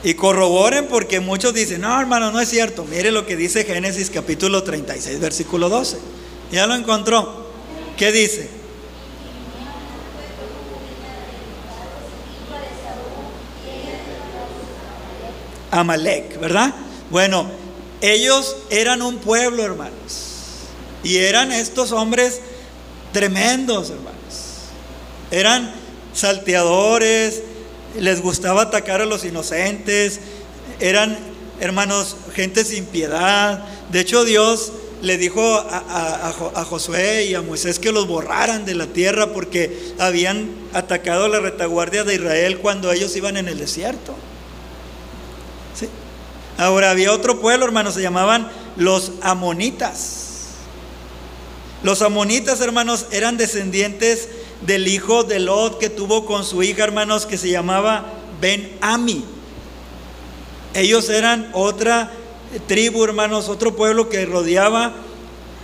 Y 0.04 0.14
corroboren 0.14 0.86
porque 0.86 1.20
muchos 1.20 1.54
dicen, 1.54 1.80
no 1.80 2.00
hermano, 2.00 2.30
no 2.30 2.40
es 2.40 2.48
cierto. 2.48 2.84
Mire 2.84 3.10
lo 3.10 3.26
que 3.26 3.36
dice 3.36 3.64
Génesis 3.64 4.10
capítulo 4.10 4.62
36, 4.62 5.18
versículo 5.18 5.68
12. 5.68 5.98
Ya 6.52 6.66
lo 6.66 6.74
encontró. 6.74 7.48
¿Qué 7.96 8.12
dice? 8.12 8.48
Amalek, 15.70 16.40
¿verdad? 16.40 16.74
Bueno, 17.10 17.46
ellos 18.00 18.56
eran 18.70 19.02
un 19.02 19.18
pueblo, 19.18 19.64
hermanos. 19.64 20.28
Y 21.02 21.16
eran 21.16 21.52
estos 21.52 21.92
hombres 21.92 22.40
tremendos, 23.12 23.90
hermanos. 23.90 24.17
Eran 25.30 25.70
salteadores, 26.12 27.42
les 27.98 28.22
gustaba 28.22 28.62
atacar 28.62 29.00
a 29.00 29.06
los 29.06 29.24
inocentes, 29.24 30.20
eran 30.80 31.18
hermanos, 31.60 32.16
gente 32.34 32.64
sin 32.64 32.84
piedad. 32.86 33.64
De 33.90 34.00
hecho, 34.00 34.24
Dios 34.24 34.72
le 35.02 35.16
dijo 35.16 35.42
a, 35.42 36.64
Josué 36.68 37.26
y 37.26 37.34
a 37.34 37.42
Moisés 37.42 37.78
que 37.78 37.92
los 37.92 38.06
borraran 38.06 38.64
de 38.64 38.74
la 38.74 38.86
tierra 38.86 39.32
porque 39.32 39.92
habían 39.98 40.50
atacado 40.72 41.26
a 41.26 41.28
la 41.28 41.40
retaguardia 41.40 42.04
de 42.04 42.14
Israel 42.14 42.58
cuando 42.58 42.92
ellos 42.92 43.14
iban 43.16 43.36
en 43.36 43.48
el 43.48 43.58
desierto. 43.58 44.14
¿Sí? 45.78 45.88
Ahora 46.56 46.90
había 46.90 47.12
otro 47.12 47.40
pueblo, 47.40 47.64
hermanos, 47.64 47.94
se 47.94 48.02
llamaban 48.02 48.50
los 48.76 49.12
amonitas. 49.22 50.24
Los 51.84 52.02
amonitas, 52.02 52.60
hermanos, 52.60 53.06
eran 53.12 53.36
descendientes 53.36 54.28
del 54.62 54.88
hijo 54.88 55.24
de 55.24 55.40
Lot 55.40 55.78
que 55.78 55.88
tuvo 55.88 56.24
con 56.24 56.44
su 56.44 56.62
hija, 56.62 56.84
hermanos, 56.84 57.26
que 57.26 57.38
se 57.38 57.50
llamaba 57.50 58.06
Ben 58.40 58.76
Ami. 58.80 59.24
Ellos 60.74 61.08
eran 61.08 61.50
otra 61.52 62.12
tribu, 62.66 63.04
hermanos, 63.04 63.48
otro 63.48 63.76
pueblo 63.76 64.08
que 64.08 64.24
rodeaba 64.24 64.94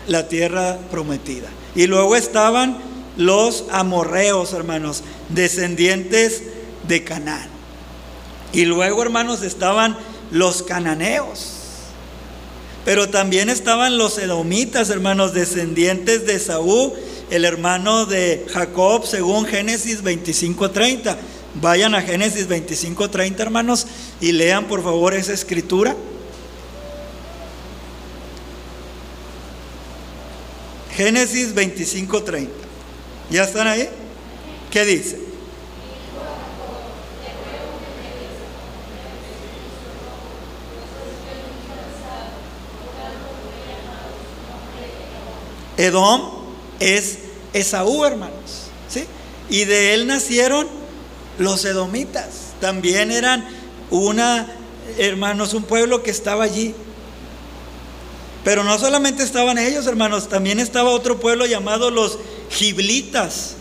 la 0.07 0.29
tierra 0.29 0.79
prometida. 0.91 1.49
Y 1.75 1.87
luego 1.87 2.17
estaban 2.17 2.79
los 3.17 3.65
amorreos, 3.71 4.53
hermanos, 4.53 5.03
descendientes 5.29 6.43
de 6.87 7.05
Canaán. 7.05 7.49
Y 8.53 8.65
luego, 8.67 9.03
hermanos, 9.03 9.43
estaban 9.43 9.97
los 10.31 10.63
cananeos. 10.63 11.53
Pero 12.85 13.09
también 13.09 13.49
estaban 13.49 13.99
los 13.99 14.19
edomitas, 14.19 14.91
hermanos, 14.91 15.33
descendientes 15.33 16.27
de 16.27 16.39
Saúl 16.39 16.93
el 17.31 17.45
hermano 17.45 18.07
de 18.07 18.47
Jacob 18.53 19.07
según 19.07 19.47
Génesis 19.47 20.03
25:30. 20.03 21.17
Vayan 21.55 21.95
a 21.95 22.03
Génesis 22.03 22.49
25:30, 22.49 23.43
hermanos, 23.43 23.87
y 24.21 24.33
lean 24.33 24.67
por 24.67 24.83
favor 24.83 25.15
esa 25.15 25.33
escritura. 25.33 25.97
Génesis 30.97 31.55
25:30. 31.55 32.51
¿Ya 33.31 33.45
están 33.45 33.69
ahí? 33.69 33.89
¿Qué 34.71 34.85
dice? 34.85 35.19
Edom 45.77 46.34
es 46.85 47.19
Esaú, 47.53 48.05
hermanos. 48.05 48.69
¿sí? 48.89 49.05
Y 49.49 49.65
de 49.65 49.95
él 49.95 50.07
nacieron 50.07 50.69
los 51.39 51.65
edomitas. 51.65 52.53
También 52.61 53.11
eran 53.11 53.47
una, 53.91 54.53
hermanos, 54.99 55.55
un 55.55 55.65
pueblo 55.65 56.03
que 56.03 56.11
estaba 56.11 56.45
allí. 56.45 56.75
Pero 58.45 58.63
no 58.63 58.79
solamente 58.79 59.23
estaban 59.23 59.57
ellos, 59.57 59.87
hermanos, 59.87 60.29
también 60.29 60.61
estaba 60.61 60.91
otro 60.91 61.19
pueblo 61.19 61.47
llamado 61.47 61.91
los 61.91 62.19
giblitas. 62.51 63.55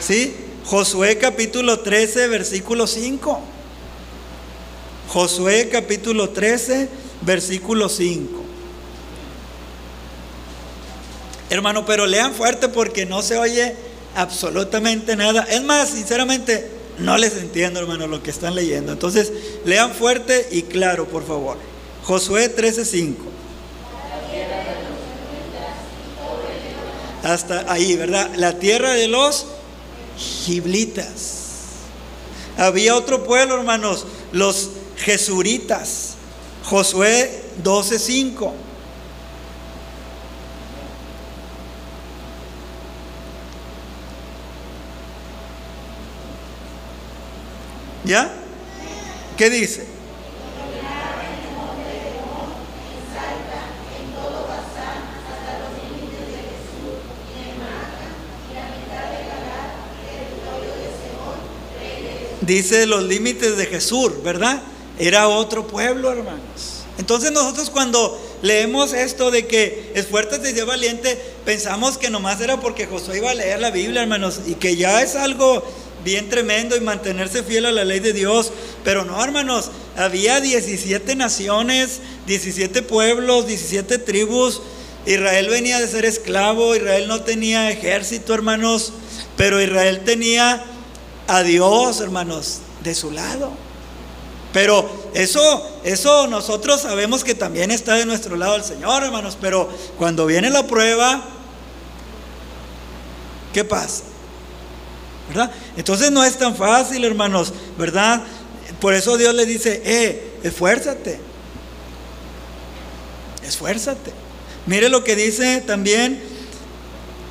¿Sí? 0.00 0.34
Josué 0.64 1.18
capítulo 1.18 1.80
13, 1.80 2.28
versículo 2.28 2.86
5. 2.86 3.40
Josué 5.08 5.68
capítulo 5.70 6.30
13, 6.30 6.88
versículo 7.20 7.90
5. 7.90 8.41
Hermano, 11.52 11.84
pero 11.84 12.06
lean 12.06 12.32
fuerte 12.32 12.70
porque 12.70 13.04
no 13.04 13.20
se 13.20 13.36
oye 13.36 13.76
absolutamente 14.16 15.16
nada. 15.16 15.42
Es 15.50 15.62
más, 15.62 15.90
sinceramente, 15.90 16.66
no 16.96 17.18
les 17.18 17.36
entiendo, 17.36 17.78
hermano, 17.78 18.06
lo 18.06 18.22
que 18.22 18.30
están 18.30 18.54
leyendo. 18.54 18.90
Entonces, 18.90 19.30
lean 19.66 19.92
fuerte 19.92 20.48
y 20.50 20.62
claro, 20.62 21.06
por 21.06 21.26
favor. 21.26 21.58
Josué 22.04 22.48
13:5. 22.48 23.16
Hasta 27.22 27.70
ahí, 27.70 27.96
¿verdad? 27.96 28.30
La 28.36 28.58
tierra 28.58 28.94
de 28.94 29.08
los 29.08 29.44
giblitas. 30.16 31.40
Había 32.56 32.96
otro 32.96 33.24
pueblo, 33.24 33.56
hermanos, 33.56 34.06
los 34.32 34.70
jesuritas. 34.96 36.14
Josué 36.64 37.42
12:5. 37.62 38.54
¿Ya? 48.04 48.32
¿Qué 49.36 49.48
dice? 49.50 49.86
Dice 62.40 62.86
los 62.86 63.04
límites 63.04 63.56
de 63.56 63.66
Jesús, 63.66 64.20
¿verdad? 64.24 64.60
Era 64.98 65.28
otro 65.28 65.68
pueblo, 65.68 66.10
hermanos. 66.10 66.82
Entonces 66.98 67.30
nosotros 67.30 67.70
cuando 67.70 68.20
leemos 68.42 68.92
esto 68.92 69.30
de 69.30 69.46
que 69.46 69.92
es 69.94 70.06
fuerte 70.06 70.50
y 70.50 70.60
valiente, 70.62 71.16
pensamos 71.44 71.98
que 71.98 72.10
nomás 72.10 72.40
era 72.40 72.60
porque 72.60 72.86
Josué 72.86 73.18
iba 73.18 73.30
a 73.30 73.34
leer 73.34 73.60
la 73.60 73.70
Biblia, 73.70 74.02
hermanos, 74.02 74.40
y 74.46 74.56
que 74.56 74.76
ya 74.76 75.02
es 75.02 75.14
algo 75.14 75.62
bien 76.04 76.28
tremendo 76.28 76.76
y 76.76 76.80
mantenerse 76.80 77.42
fiel 77.42 77.66
a 77.66 77.72
la 77.72 77.84
ley 77.84 78.00
de 78.00 78.12
Dios. 78.12 78.52
Pero 78.84 79.04
no, 79.04 79.22
hermanos, 79.22 79.70
había 79.96 80.40
17 80.40 81.14
naciones, 81.16 82.00
17 82.26 82.82
pueblos, 82.82 83.46
17 83.46 83.98
tribus. 83.98 84.62
Israel 85.06 85.48
venía 85.48 85.80
de 85.80 85.88
ser 85.88 86.04
esclavo, 86.04 86.76
Israel 86.76 87.08
no 87.08 87.22
tenía 87.22 87.70
ejército, 87.70 88.34
hermanos, 88.34 88.92
pero 89.36 89.60
Israel 89.60 90.02
tenía 90.04 90.64
a 91.26 91.42
Dios, 91.42 92.00
hermanos, 92.00 92.58
de 92.82 92.94
su 92.94 93.10
lado. 93.10 93.52
Pero 94.52 94.88
eso, 95.14 95.66
eso 95.82 96.26
nosotros 96.26 96.82
sabemos 96.82 97.24
que 97.24 97.34
también 97.34 97.70
está 97.70 97.94
de 97.94 98.06
nuestro 98.06 98.36
lado 98.36 98.56
el 98.56 98.64
Señor, 98.64 99.02
hermanos. 99.02 99.36
Pero 99.40 99.68
cuando 99.98 100.26
viene 100.26 100.50
la 100.50 100.66
prueba, 100.66 101.24
¿qué 103.52 103.64
pasa? 103.64 104.04
¿Verdad? 105.32 105.50
Entonces 105.76 106.10
no 106.10 106.22
es 106.22 106.36
tan 106.36 106.54
fácil, 106.54 107.04
hermanos, 107.04 107.54
¿verdad? 107.78 108.22
Por 108.80 108.92
eso 108.94 109.16
Dios 109.16 109.34
le 109.34 109.46
dice, 109.46 109.80
eh, 109.84 110.32
esfuérzate, 110.42 111.18
esfuérzate. 113.46 114.12
Mire 114.66 114.90
lo 114.90 115.02
que 115.02 115.16
dice 115.16 115.62
también 115.62 116.20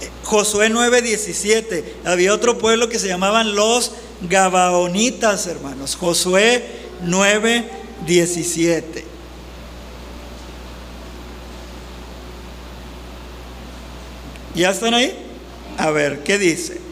eh, 0.01 0.09
Josué 0.23 0.69
9:17. 0.69 1.83
Había 2.05 2.33
otro 2.33 2.57
pueblo 2.57 2.89
que 2.89 2.99
se 2.99 3.07
llamaban 3.07 3.55
los 3.55 3.91
Gabaonitas, 4.21 5.47
hermanos. 5.47 5.95
Josué 5.95 6.65
9:17. 7.05 9.03
¿Ya 14.55 14.71
están 14.71 14.93
ahí? 14.93 15.15
A 15.77 15.91
ver, 15.91 16.23
¿qué 16.23 16.37
dice? 16.37 16.90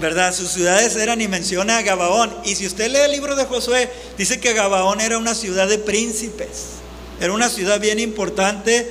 ¿Verdad? 0.00 0.34
Sus 0.34 0.50
ciudades 0.50 0.96
eran 0.96 1.20
y 1.20 1.28
menciona 1.28 1.78
a 1.78 1.82
Gabaón. 1.82 2.34
Y 2.44 2.54
si 2.54 2.66
usted 2.66 2.90
lee 2.90 2.98
el 3.04 3.12
libro 3.12 3.36
de 3.36 3.44
Josué, 3.44 3.90
dice 4.16 4.40
que 4.40 4.52
Gabaón 4.52 5.00
era 5.00 5.18
una 5.18 5.34
ciudad 5.34 5.68
de 5.68 5.78
príncipes. 5.78 6.78
Era 7.20 7.32
una 7.32 7.48
ciudad 7.48 7.80
bien 7.80 7.98
importante 7.98 8.90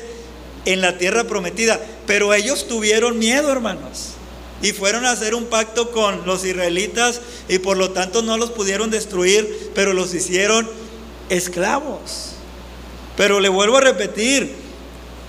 en 0.66 0.82
la 0.82 0.98
tierra 0.98 1.24
prometida. 1.24 1.80
Pero 2.06 2.34
ellos 2.34 2.68
tuvieron 2.68 3.18
miedo, 3.20 3.52
hermanos. 3.52 4.14
Y 4.62 4.72
fueron 4.72 5.06
a 5.06 5.12
hacer 5.12 5.36
un 5.36 5.46
pacto 5.46 5.92
con 5.92 6.26
los 6.26 6.44
israelitas 6.44 7.22
y 7.48 7.60
por 7.60 7.78
lo 7.78 7.92
tanto 7.92 8.24
no 8.24 8.38
los 8.38 8.50
pudieron 8.50 8.90
destruir, 8.90 9.72
pero 9.76 9.94
los 9.94 10.14
hicieron 10.14 10.68
esclavos. 11.30 12.32
Pero 13.16 13.40
le 13.40 13.50
vuelvo 13.50 13.78
a 13.78 13.82
repetir, 13.82 14.56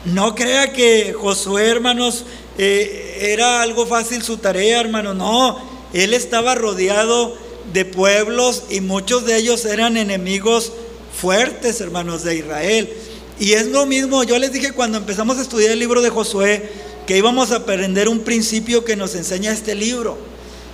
no 0.07 0.35
crea 0.35 0.73
que 0.73 1.13
Josué, 1.13 1.69
hermanos, 1.69 2.25
eh, 2.57 3.33
era 3.33 3.63
algo 3.63 3.87
fácil 3.87 4.23
su 4.23 4.39
tarea, 4.39 4.81
hermano. 4.81 5.13
No, 5.13 5.68
él 5.93 6.15
estaba 6.15 6.55
rodeado 6.55 7.37
de 7.73 7.85
pueblos 7.85 8.65
y 8.71 8.81
muchos 8.81 9.27
de 9.27 9.37
ellos 9.37 9.65
eran 9.65 9.97
enemigos 9.97 10.73
fuertes, 11.19 11.81
hermanos 11.81 12.25
de 12.25 12.37
Israel. 12.37 12.93
Y 13.41 13.53
es 13.53 13.67
lo 13.67 13.87
mismo, 13.87 14.25
yo 14.25 14.39
les 14.39 14.53
dije 14.53 14.73
cuando 14.73 14.99
empezamos 14.99 15.39
a 15.39 15.43
estudiar 15.43 15.71
el 15.71 15.79
libro 15.79 16.03
de 16.03 16.11
Josué, 16.11 16.71
que 17.07 17.17
íbamos 17.17 17.53
a 17.53 17.57
aprender 17.57 18.09
un 18.09 18.21
principio 18.21 18.85
que 18.85 18.97
nos 18.97 19.15
enseña 19.15 19.53
este 19.53 19.75
libro, 19.75 20.19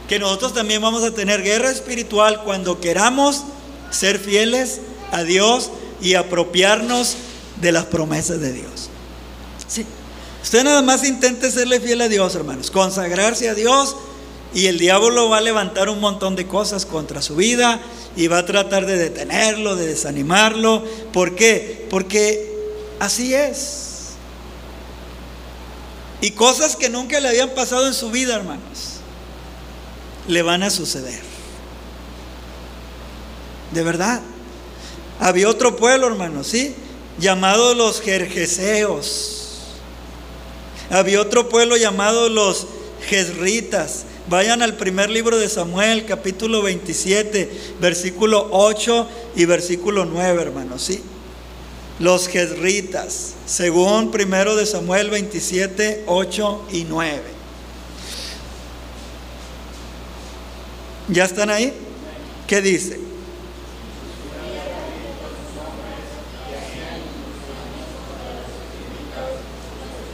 que 0.09 0.19
nosotros 0.19 0.55
también 0.55 0.83
vamos 0.83 1.05
a 1.05 1.13
tener 1.13 1.43
guerra 1.43 1.71
espiritual 1.71 2.43
cuando 2.45 2.81
queramos 2.81 3.45
ser 3.91 4.19
fieles 4.19 4.81
a 5.13 5.23
Dios 5.23 5.71
y 6.01 6.15
apropiarnos 6.15 7.17
de 7.61 7.73
las 7.73 7.85
promesas 7.85 8.41
de 8.41 8.53
Dios. 8.53 8.91
Sí. 9.69 9.87
Usted 10.43 10.65
nada 10.65 10.83
más 10.83 11.05
intente 11.05 11.51
serle 11.51 11.81
fiel 11.81 12.01
a 12.03 12.09
Dios, 12.09 12.35
hermanos, 12.35 12.71
consagrarse 12.71 13.49
a 13.49 13.55
Dios 13.55 13.97
y 14.55 14.69
el 14.69 14.79
diablo 14.79 15.29
va 15.29 15.39
a 15.39 15.41
levantar 15.41 15.89
un 15.89 15.99
montón 15.99 16.37
de 16.37 16.47
cosas 16.47 16.87
contra 16.87 17.21
su 17.21 17.35
vida 17.35 17.81
y 18.17 18.29
va 18.29 18.39
a 18.39 18.47
tratar 18.47 18.87
de 18.87 18.97
detenerlo, 18.97 19.75
de 19.75 19.89
desanimarlo. 19.89 20.85
¿Por 21.13 21.35
qué? 21.35 21.87
Porque 21.91 22.55
así 23.01 23.35
es. 23.35 24.11
Y 26.21 26.31
cosas 26.31 26.77
que 26.77 26.89
nunca 26.89 27.19
le 27.19 27.29
habían 27.29 27.51
pasado 27.51 27.89
en 27.89 27.95
su 27.95 28.11
vida, 28.11 28.37
hermanos, 28.37 29.01
le 30.29 30.43
van 30.43 30.63
a 30.63 30.71
suceder. 30.71 31.21
De 33.73 33.83
verdad. 33.83 34.23
Había 35.21 35.49
otro 35.49 35.77
pueblo, 35.77 36.07
hermanos, 36.07 36.47
¿sí? 36.47 36.75
Llamado 37.19 37.75
los 37.75 38.01
Jerjeseos. 38.01 39.41
Había 40.91 41.21
otro 41.21 41.49
pueblo 41.49 41.77
llamado 41.77 42.29
los 42.29 42.69
Jezritas. 43.09 44.05
Vayan 44.27 44.63
al 44.63 44.75
primer 44.75 45.11
libro 45.11 45.37
de 45.37 45.51
Samuel, 45.51 46.07
capítulo 46.07 46.63
27, 46.63 47.77
versículo 47.79 48.49
8 48.53 49.07
y 49.37 49.45
versículo 49.45 50.07
9, 50.07 50.41
hermanos, 50.41 50.83
¿sí? 50.83 51.03
Los 51.99 52.29
jezritas, 52.29 53.35
según 53.45 54.11
primero 54.11 54.57
de 54.57 54.65
Samuel 54.65 55.11
27, 55.11 56.05
8 56.07 56.69
y 56.73 56.85
9. 56.85 57.23
¿Ya 61.09 61.27
están 61.27 61.51
ahí? 61.51 61.75
¿Qué 62.47 62.63
dice? 62.63 62.99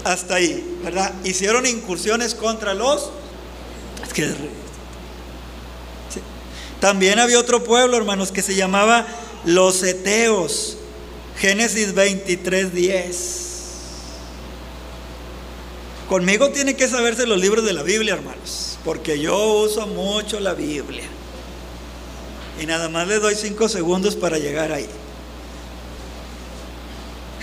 Hasta 0.02 0.34
ahí, 0.34 0.78
¿verdad? 0.82 1.14
Hicieron 1.22 1.64
incursiones 1.64 2.34
contra 2.34 2.74
los 2.74 3.10
es 4.02 4.12
que... 4.12 4.34
También 6.80 7.18
había 7.18 7.38
otro 7.38 7.62
pueblo, 7.62 7.96
hermanos, 7.96 8.32
que 8.32 8.42
se 8.42 8.54
llamaba 8.54 9.06
los 9.44 9.82
Eteos. 9.82 10.78
Génesis 11.38 11.94
23, 11.94 12.74
10. 12.74 13.40
Conmigo 16.08 16.50
tiene 16.50 16.74
que 16.74 16.88
saberse 16.88 17.26
los 17.26 17.40
libros 17.40 17.64
de 17.64 17.72
la 17.72 17.82
Biblia, 17.82 18.14
hermanos, 18.14 18.78
porque 18.84 19.20
yo 19.20 19.62
uso 19.62 19.86
mucho 19.86 20.40
la 20.40 20.54
Biblia. 20.54 21.04
Y 22.60 22.66
nada 22.66 22.88
más 22.88 23.06
le 23.06 23.20
doy 23.20 23.34
cinco 23.36 23.68
segundos 23.68 24.16
para 24.16 24.38
llegar 24.38 24.72
ahí. 24.72 24.88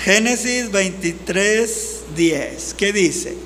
Génesis 0.04 0.72
23, 0.72 2.02
10. 2.16 2.74
¿Qué 2.74 2.92
dice? 2.92 3.38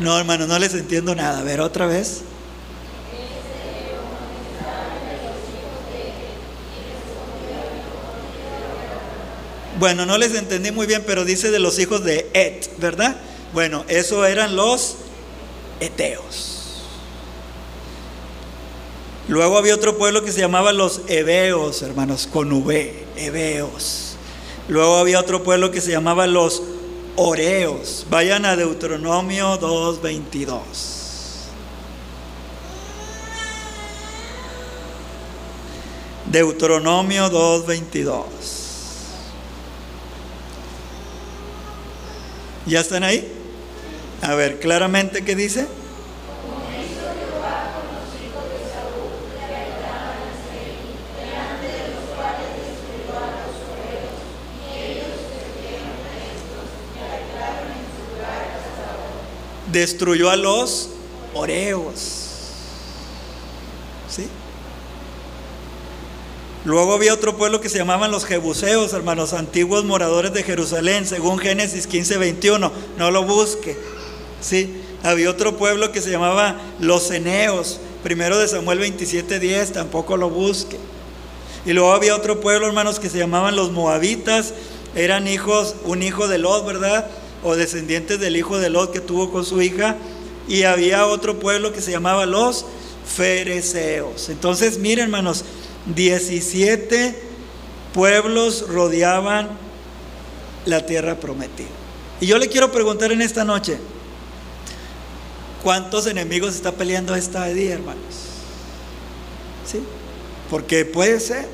No, 0.00 0.18
hermano, 0.18 0.46
no 0.46 0.58
les 0.58 0.74
entiendo 0.74 1.14
nada. 1.14 1.40
A 1.40 1.42
ver, 1.42 1.60
otra 1.60 1.86
vez. 1.86 2.22
Bueno, 9.78 10.06
no 10.06 10.16
les 10.16 10.34
entendí 10.34 10.70
muy 10.70 10.86
bien, 10.86 11.04
pero 11.06 11.24
dice 11.24 11.50
de 11.50 11.58
los 11.58 11.78
hijos 11.78 12.02
de 12.02 12.30
Et, 12.32 12.78
¿verdad? 12.78 13.16
Bueno, 13.52 13.84
eso 13.88 14.24
eran 14.24 14.56
los 14.56 14.96
Eteos. 15.80 16.82
Luego 19.28 19.58
había 19.58 19.74
otro 19.74 19.98
pueblo 19.98 20.22
que 20.22 20.32
se 20.32 20.40
llamaba 20.40 20.72
los 20.72 21.02
Eveos, 21.08 21.82
hermanos, 21.82 22.28
con 22.32 22.52
V, 22.52 23.04
Eveos. 23.16 24.16
Luego 24.68 24.96
había 24.96 25.20
otro 25.20 25.42
pueblo 25.42 25.70
que 25.70 25.80
se 25.80 25.90
llamaba 25.90 26.26
los 26.26 26.62
Oreos. 27.16 28.06
Vayan 28.10 28.44
a 28.44 28.56
Deuteronomio 28.56 29.58
2.22. 29.58 30.60
Deuteronomio 36.26 37.30
2.22. 37.30 38.24
¿Ya 42.66 42.80
están 42.80 43.04
ahí? 43.04 43.32
A 44.22 44.34
ver, 44.34 44.58
claramente 44.58 45.24
qué 45.24 45.34
dice. 45.34 45.66
Destruyó 59.76 60.30
a 60.30 60.36
los 60.36 60.88
oreos. 61.34 61.90
¿Sí? 64.08 64.26
Luego 66.64 66.94
había 66.94 67.12
otro 67.12 67.36
pueblo 67.36 67.60
que 67.60 67.68
se 67.68 67.76
llamaban 67.76 68.10
los 68.10 68.24
Jebuseos, 68.24 68.94
hermanos, 68.94 69.34
antiguos 69.34 69.84
moradores 69.84 70.32
de 70.32 70.44
Jerusalén, 70.44 71.04
según 71.04 71.38
Génesis 71.38 71.86
15, 71.86 72.16
21. 72.16 72.72
No 72.96 73.10
lo 73.10 73.24
busque. 73.24 73.76
¿Sí? 74.40 74.80
Había 75.02 75.28
otro 75.28 75.58
pueblo 75.58 75.92
que 75.92 76.00
se 76.00 76.10
llamaba 76.10 76.56
los 76.80 77.10
Eneos, 77.10 77.78
primero 78.02 78.38
de 78.38 78.48
Samuel 78.48 78.78
27, 78.78 79.38
10, 79.38 79.74
tampoco 79.74 80.16
lo 80.16 80.30
busque. 80.30 80.78
Y 81.66 81.74
luego 81.74 81.92
había 81.92 82.16
otro 82.16 82.40
pueblo, 82.40 82.66
hermanos, 82.66 82.98
que 82.98 83.10
se 83.10 83.18
llamaban 83.18 83.56
los 83.56 83.72
Moabitas, 83.72 84.54
eran 84.94 85.28
hijos, 85.28 85.74
un 85.84 86.02
hijo 86.02 86.28
de 86.28 86.38
Lot, 86.38 86.64
¿verdad? 86.64 87.10
O 87.46 87.54
descendientes 87.54 88.18
del 88.18 88.36
hijo 88.36 88.58
de 88.58 88.70
Lot 88.70 88.92
que 88.92 89.00
tuvo 89.00 89.30
con 89.30 89.44
su 89.44 89.62
hija. 89.62 89.96
Y 90.48 90.64
había 90.64 91.06
otro 91.06 91.38
pueblo 91.38 91.72
que 91.72 91.80
se 91.80 91.92
llamaba 91.92 92.26
los 92.26 92.66
Fereceos. 93.06 94.28
Entonces, 94.30 94.78
miren, 94.78 95.04
hermanos, 95.04 95.44
17 95.94 97.16
pueblos 97.94 98.66
rodeaban 98.68 99.48
la 100.64 100.84
tierra 100.84 101.20
prometida. 101.20 101.68
Y 102.20 102.26
yo 102.26 102.38
le 102.38 102.48
quiero 102.48 102.72
preguntar 102.72 103.12
en 103.12 103.22
esta 103.22 103.44
noche, 103.44 103.78
¿cuántos 105.62 106.06
enemigos 106.08 106.56
está 106.56 106.72
peleando 106.72 107.14
esta 107.14 107.46
día, 107.46 107.74
hermanos? 107.74 108.02
¿Sí? 109.70 109.80
Porque 110.50 110.84
puede 110.84 111.20
ser 111.20 111.46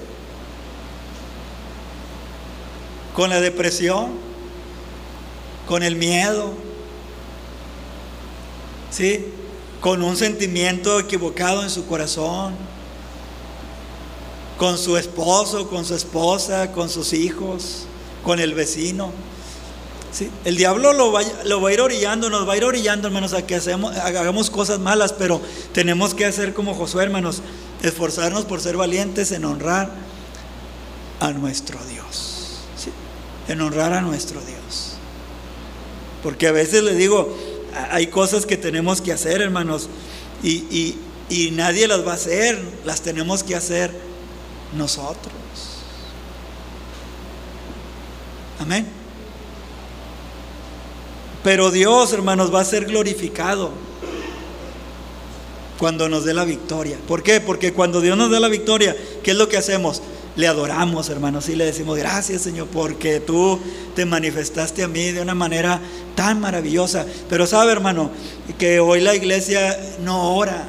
con 3.14 3.28
la 3.28 3.40
depresión, 3.40 4.21
con 5.72 5.82
el 5.82 5.96
miedo, 5.96 6.52
¿sí? 8.90 9.24
Con 9.80 10.02
un 10.02 10.18
sentimiento 10.18 11.00
equivocado 11.00 11.62
en 11.62 11.70
su 11.70 11.87
corazón 11.87 12.52
con 14.58 14.76
su 14.76 14.98
esposo, 14.98 15.70
con 15.70 15.87
su 15.87 15.94
esposa, 15.94 16.72
con 16.72 16.90
sus 16.90 17.14
hijos, 17.14 17.87
con 18.22 18.38
el 18.38 18.52
vecino. 18.52 19.12
¿Sí? 20.12 20.30
El 20.44 20.58
diablo 20.58 20.92
lo 20.92 21.11
va, 21.11 21.22
lo 21.46 21.62
va, 21.62 21.70
a 21.70 21.72
ir 21.72 21.80
orillando, 21.80 22.28
nos 22.28 22.46
va 22.46 22.52
a 22.52 22.56
ir 22.58 22.64
orillando, 22.64 23.08
hermanos, 23.08 23.32
a 23.32 23.46
que 23.46 23.54
hagamos 23.56 24.50
cosas 24.50 24.78
malas, 24.78 25.14
pero 25.14 25.40
tenemos 25.72 26.12
que 26.12 26.26
hacer 26.26 26.52
como 26.52 26.74
Josué, 26.74 27.04
hermanos, 27.04 27.40
esforzarnos 27.82 28.44
por 28.44 28.61
ser 28.61 28.76
valientes 28.76 29.32
en 29.32 29.46
honrar 29.46 29.90
a 31.18 31.30
nuestro 31.32 31.78
Dios. 31.87 32.58
En 33.48 33.62
honrar 33.62 33.94
a 33.94 34.02
nuestro 34.02 34.38
Dios. 34.42 34.91
Porque 36.22 36.46
a 36.46 36.52
veces 36.52 36.82
le 36.82 36.94
digo, 36.94 37.37
hay 37.90 38.06
cosas 38.06 38.46
que 38.46 38.56
tenemos 38.56 39.00
que 39.00 39.12
hacer, 39.12 39.40
hermanos, 39.40 39.88
y, 40.42 40.64
y, 40.70 40.98
y 41.28 41.50
nadie 41.50 41.88
las 41.88 42.06
va 42.06 42.12
a 42.12 42.14
hacer, 42.14 42.61
las 42.85 43.02
tenemos 43.02 43.42
que 43.42 43.54
hacer 43.54 43.90
nosotros. 44.76 45.32
Amén. 48.61 48.87
Pero 51.42 51.70
Dios, 51.70 52.12
hermanos, 52.12 52.54
va 52.54 52.61
a 52.61 52.64
ser 52.64 52.85
glorificado 52.85 53.70
cuando 55.78 56.08
nos 56.08 56.24
dé 56.24 56.35
la 56.35 56.44
victoria. 56.44 56.96
¿Por 57.08 57.24
qué? 57.24 57.40
Porque 57.40 57.72
cuando 57.72 58.00
Dios 58.00 58.16
nos 58.16 58.30
da 58.30 58.38
la 58.38 58.48
victoria, 58.48 58.96
¿qué 59.24 59.32
es 59.32 59.37
lo 59.37 59.48
que 59.48 59.56
hacemos? 59.56 60.00
Le 60.35 60.47
adoramos, 60.47 61.11
hermanos, 61.11 61.49
y 61.49 61.57
le 61.57 61.66
decimos, 61.66 61.99
gracias 61.99 62.42
Señor, 62.42 62.68
porque 62.68 63.21
tú 63.21 63.61
te 63.95 64.07
manifestaste 64.07 64.83
a 64.83 64.88
mí 64.88 65.12
de 65.12 65.21
una 65.21 65.35
manera 65.35 65.81
tan 66.14 66.40
maravillosa. 66.40 67.05
Pero 67.29 67.47
sabe, 67.47 67.73
hermano, 67.73 68.11
que 68.59 68.81
hoy 68.81 69.01
la 69.01 69.14
iglesia 69.14 69.79
no 70.01 70.35
ora. 70.35 70.64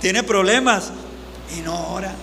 Tiene 0.00 0.22
problemas 0.22 0.90
y 1.56 1.62
no 1.62 1.92
ora. 1.92 2.14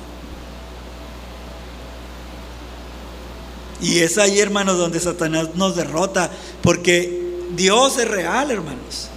Y 3.82 4.00
es 4.00 4.18
ahí, 4.18 4.40
hermanos, 4.40 4.78
donde 4.78 5.00
Satanás 5.00 5.56
nos 5.56 5.76
derrota, 5.76 6.30
porque 6.62 7.48
Dios 7.56 7.98
es 7.98 8.08
real, 8.08 8.52
hermanos. 8.52 9.08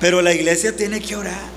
Pero 0.00 0.22
la 0.22 0.32
iglesia 0.32 0.76
tiene 0.76 1.00
que 1.00 1.16
orar. 1.16 1.54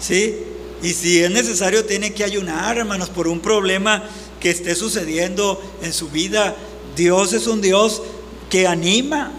¿Sí? 0.00 0.49
Y 0.82 0.94
si 0.94 1.22
es 1.22 1.30
necesario, 1.30 1.84
tiene 1.84 2.12
que 2.12 2.24
ayunar, 2.24 2.78
hermanos, 2.78 3.10
por 3.10 3.28
un 3.28 3.40
problema 3.40 4.04
que 4.40 4.50
esté 4.50 4.74
sucediendo 4.74 5.60
en 5.82 5.92
su 5.92 6.08
vida. 6.08 6.56
Dios 6.96 7.32
es 7.32 7.46
un 7.46 7.60
Dios 7.60 8.02
que 8.48 8.66
anima. 8.66 9.32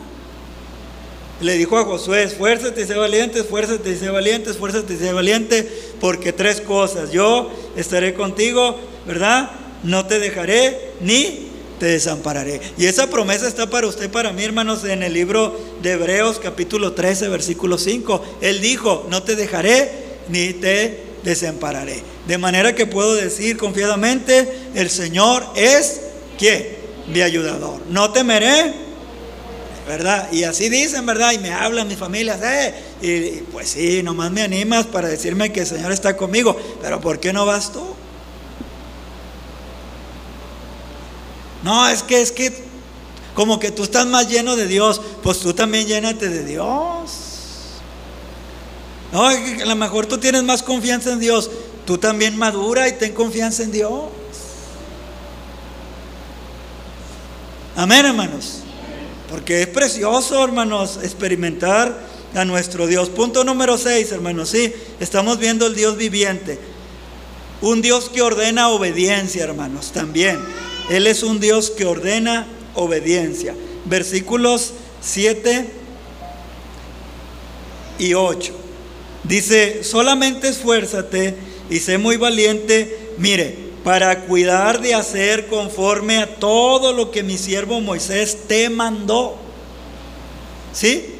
Le 1.42 1.58
dijo 1.58 1.78
a 1.78 1.86
Josué, 1.86 2.24
esfuérzate 2.24 2.82
y 2.82 2.86
sé 2.86 2.94
valiente, 2.94 3.40
esfuérzate 3.40 3.92
y 3.92 3.98
sé 3.98 4.10
valiente, 4.10 4.52
esfuérzate 4.52 4.94
y 4.94 4.98
sé 4.98 5.12
valiente, 5.12 5.68
porque 6.00 6.34
tres 6.34 6.62
cosas, 6.62 7.12
yo 7.12 7.50
estaré 7.76 8.14
contigo, 8.14 8.78
¿verdad? 9.08 9.50
no 9.84 10.06
te 10.06 10.20
dejaré 10.20 10.92
ni 11.02 11.48
te 11.80 11.88
desampararé. 11.88 12.62
Y 12.78 12.86
esa 12.86 13.10
promesa 13.10 13.48
está 13.48 13.70
para 13.70 13.88
usted, 13.88 14.10
para 14.10 14.32
mí, 14.32 14.44
hermanos, 14.44 14.84
en 14.84 15.02
el 15.02 15.14
libro 15.14 15.60
de 15.82 15.94
Hebreos 15.94 16.40
capítulo 16.40 16.94
13, 16.94 17.28
versículo 17.30 17.78
5. 17.78 18.24
Él 18.42 18.62
dijo, 18.62 19.08
no 19.10 19.24
te 19.24 19.36
dejaré 19.36 19.92
ni 20.30 20.54
te 20.54 21.11
desampararé. 21.24 22.04
De 22.28 22.38
manera 22.38 22.76
que 22.76 22.86
puedo 22.86 23.14
decir 23.14 23.58
confiadamente, 23.58 24.48
el 24.76 24.90
Señor 24.90 25.44
es, 25.56 26.02
¿qué? 26.38 26.80
Mi 27.08 27.22
ayudador. 27.22 27.82
No 27.90 28.12
temeré, 28.12 28.74
¿verdad? 29.88 30.32
Y 30.32 30.44
así 30.44 30.70
dicen, 30.70 31.06
¿verdad? 31.06 31.32
Y 31.34 31.40
me 31.40 31.52
hablan 31.52 31.88
mis 31.88 31.98
familias, 31.98 32.40
eh, 32.44 32.74
y 33.02 33.42
pues 33.52 33.70
sí, 33.70 34.02
nomás 34.04 34.32
me 34.32 34.42
animas 34.42 34.86
para 34.86 35.08
decirme 35.08 35.52
que 35.52 35.62
el 35.62 35.68
Señor 35.68 35.92
está 35.92 36.16
conmigo, 36.16 36.58
pero 36.82 37.02
¿por 37.02 37.20
qué 37.20 37.34
no 37.34 37.46
vas 37.46 37.72
tú? 37.72 37.96
No, 41.64 41.88
es 41.88 42.04
que 42.04 42.22
es 42.22 42.32
que 42.32 42.72
como 43.36 43.60
que 43.60 43.72
tú 43.72 43.84
estás 43.84 44.06
más 44.06 44.28
lleno 44.28 44.56
de 44.56 44.68
Dios, 44.68 45.02
pues 45.24 45.40
tú 45.40 45.54
también 45.54 45.88
llénate 45.88 46.30
de 46.30 46.44
Dios. 46.44 47.21
No, 49.12 49.28
a 49.28 49.66
lo 49.66 49.76
mejor 49.76 50.06
tú 50.06 50.18
tienes 50.18 50.44
más 50.44 50.64
confianza 50.64 51.12
en 51.12 51.20
Dios, 51.20 51.50
tú 51.86 51.98
también 51.98 52.38
madura 52.38 52.88
y 52.88 52.94
ten 52.94 53.14
confianza 53.14 53.64
en 53.64 53.72
Dios. 53.72 54.04
Amén, 57.76 58.06
hermanos. 58.06 58.60
Porque 59.30 59.62
es 59.62 59.68
precioso, 59.68 60.44
hermanos, 60.44 61.00
experimentar 61.04 62.00
a 62.36 62.46
nuestro 62.46 62.88
Dios. 62.88 63.10
Punto 63.10 63.44
número 63.44 63.78
6, 63.78 64.12
hermanos. 64.12 64.50
Sí, 64.50 64.74
estamos 65.00 65.40
viendo 65.40 65.68
el 65.68 65.76
Dios 65.76 65.98
viviente. 65.98 66.60
Un 67.62 67.82
Dios 67.82 68.10
que 68.10 68.22
ordena 68.22 68.70
obediencia, 68.70 69.44
hermanos, 69.44 69.92
también. 69.92 70.38
Él 70.90 71.08
es 71.08 71.24
un 71.24 71.40
Dios 71.40 71.70
que 71.72 71.86
ordena 71.86 72.48
obediencia. 72.76 73.56
Versículos 73.86 74.74
7 75.02 75.70
y 78.00 78.14
8. 78.14 78.61
Dice, 79.24 79.84
solamente 79.84 80.50
esfuérzate 80.50 81.36
y 81.70 81.80
sé 81.80 81.98
muy 81.98 82.18
valiente, 82.18 83.14
mire, 83.18 83.58
para 83.84 84.22
cuidar 84.22 84.82
de 84.82 84.94
hacer 84.94 85.48
conforme 85.48 86.18
a 86.18 86.36
todo 86.36 86.94
lo 86.94 87.12
que 87.12 87.24
mi 87.24 87.38
siervo 87.38 87.82
Moisés 87.82 88.48
te 88.48 88.70
mandó. 88.70 89.38
¿Sí? 90.74 91.16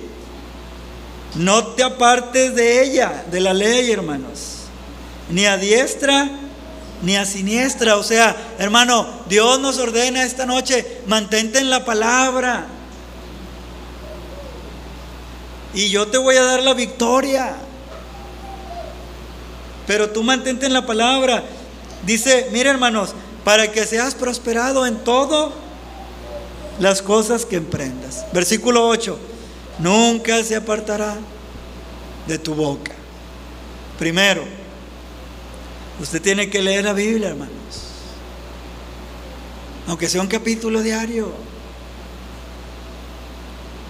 No 1.36 1.68
te 1.68 1.84
apartes 1.84 2.56
de 2.56 2.84
ella, 2.84 3.26
de 3.32 3.40
la 3.40 3.54
ley, 3.54 3.92
hermanos. 3.92 4.58
Ni 5.30 5.46
a 5.46 5.58
diestra 5.58 6.30
ni 7.02 7.16
a 7.16 7.26
siniestra. 7.26 7.98
O 7.98 8.04
sea, 8.04 8.36
hermano, 8.60 9.08
Dios 9.28 9.60
nos 9.60 9.78
ordena 9.78 10.24
esta 10.24 10.46
noche, 10.46 10.86
mantente 11.08 11.60
en 11.60 11.70
la 11.70 11.86
palabra. 11.86 12.68
Y 15.74 15.90
yo 15.90 16.08
te 16.08 16.18
voy 16.18 16.36
a 16.36 16.44
dar 16.44 16.64
la 16.64 16.74
victoria. 16.74 17.56
Pero 19.92 20.10
tú 20.10 20.24
mantente 20.24 20.66
en 20.66 20.72
la 20.72 20.86
palabra. 20.86 21.44
Dice, 22.06 22.48
mire 22.54 22.70
hermanos, 22.70 23.10
para 23.44 23.74
que 23.74 23.86
seas 23.86 24.16
prosperado 24.16 24.86
en 24.86 25.04
todo 25.04 25.52
las 26.80 27.02
cosas 27.02 27.46
que 27.46 27.58
emprendas. 27.58 28.26
Versículo 28.32 28.88
8, 28.88 29.20
nunca 29.80 30.42
se 30.46 30.56
apartará 30.56 31.18
de 32.26 32.40
tu 32.40 32.56
boca. 32.56 32.94
Primero, 34.00 34.46
usted 36.02 36.22
tiene 36.22 36.50
que 36.50 36.62
leer 36.62 36.86
la 36.86 36.94
Biblia, 36.94 37.28
hermanos. 37.28 37.52
Aunque 39.88 40.08
sea 40.08 40.22
un 40.22 40.28
capítulo 40.28 40.82
diario. 40.82 41.34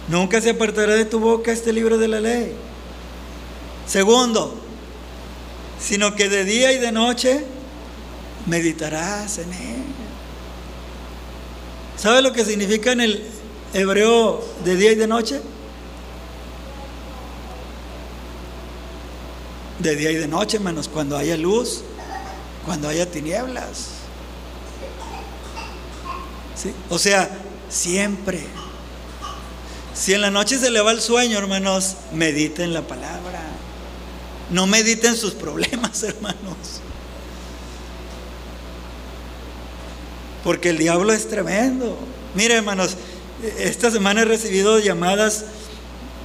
Nunca 0.08 0.42
se 0.42 0.50
apartará 0.50 0.96
de 0.96 1.06
tu 1.06 1.20
boca 1.20 1.52
este 1.52 1.72
libro 1.72 2.00
de 2.00 2.08
la 2.08 2.20
ley. 2.20 2.56
Segundo, 3.86 4.61
sino 5.82 6.16
que 6.16 6.30
de 6.30 6.46
día 6.46 6.72
y 6.72 6.78
de 6.78 6.92
noche 6.92 7.44
meditarás 8.46 9.40
en 9.40 9.52
él. 9.54 9.84
¿Sabe 11.98 12.22
lo 12.22 12.34
que 12.34 12.46
significa 12.46 12.92
en 12.92 13.02
el 13.02 13.24
hebreo 13.74 14.44
de 14.64 14.76
día 14.76 14.92
y 14.92 14.96
de 14.96 15.08
noche? 15.08 15.42
De 19.80 19.96
día 19.96 20.12
y 20.12 20.16
de 20.16 20.28
noche, 20.28 20.60
menos 20.60 20.88
cuando 20.88 21.18
haya 21.18 21.38
luz, 21.38 21.82
cuando 22.66 22.88
haya 22.88 23.10
tinieblas. 23.10 23.90
¿Sí? 26.56 26.74
O 26.90 27.00
sea, 27.00 27.30
siempre. 27.70 28.46
Si 29.94 30.14
en 30.14 30.22
la 30.22 30.32
noche 30.32 30.58
se 30.58 30.70
le 30.70 30.82
va 30.82 30.92
el 30.92 31.02
sueño, 31.02 31.38
hermanos, 31.38 31.96
mediten 32.14 32.74
la 32.74 32.82
palabra. 32.82 33.51
No 34.52 34.68
mediten 34.68 35.16
sus 35.16 35.34
problemas, 35.34 36.04
hermanos. 36.04 36.82
Porque 40.44 40.70
el 40.70 40.78
diablo 40.78 41.14
es 41.14 41.28
tremendo. 41.28 41.98
Mire, 42.36 42.56
hermanos, 42.56 42.98
esta 43.60 43.90
semana 43.90 44.22
he 44.22 44.26
recibido 44.26 44.80
llamadas 44.80 45.46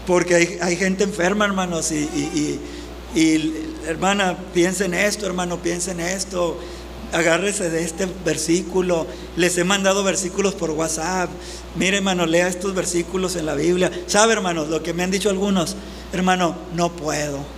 porque 0.07 0.59
hay, 0.61 0.77
gente 0.77 1.05
enferma, 1.05 1.45
hermanos, 1.47 1.91
y, 1.91 2.61
hermana, 3.87 4.37
piensa 4.55 4.85
en 4.85 4.95
esto, 4.95 5.27
hermano, 5.27 5.59
piensa 5.59 5.93
en 5.93 6.01
esto. 6.01 6.59
Agárrese 7.13 7.71
de 7.71 7.85
este 7.85 8.09
versículo. 8.25 9.07
Les 9.37 9.57
he 9.59 9.65
mandado 9.65 10.03
versículos 10.03 10.55
por 10.55 10.71
WhatsApp. 10.71 11.31
Mire, 11.77 11.99
hermano, 11.99 12.27
lea 12.27 12.49
estos 12.49 12.75
versículos 12.75 13.37
en 13.37 13.47
la 13.47 13.55
Biblia. 13.55 13.91
¿Sabe, 14.07 14.33
hermanos, 14.33 14.69
lo 14.69 14.83
que 14.83 14.93
me 14.93 15.05
han 15.05 15.11
dicho 15.11 15.31
algunos? 15.31 15.77
Hermano, 16.13 16.57
no 16.75 16.91
puedo 16.91 17.56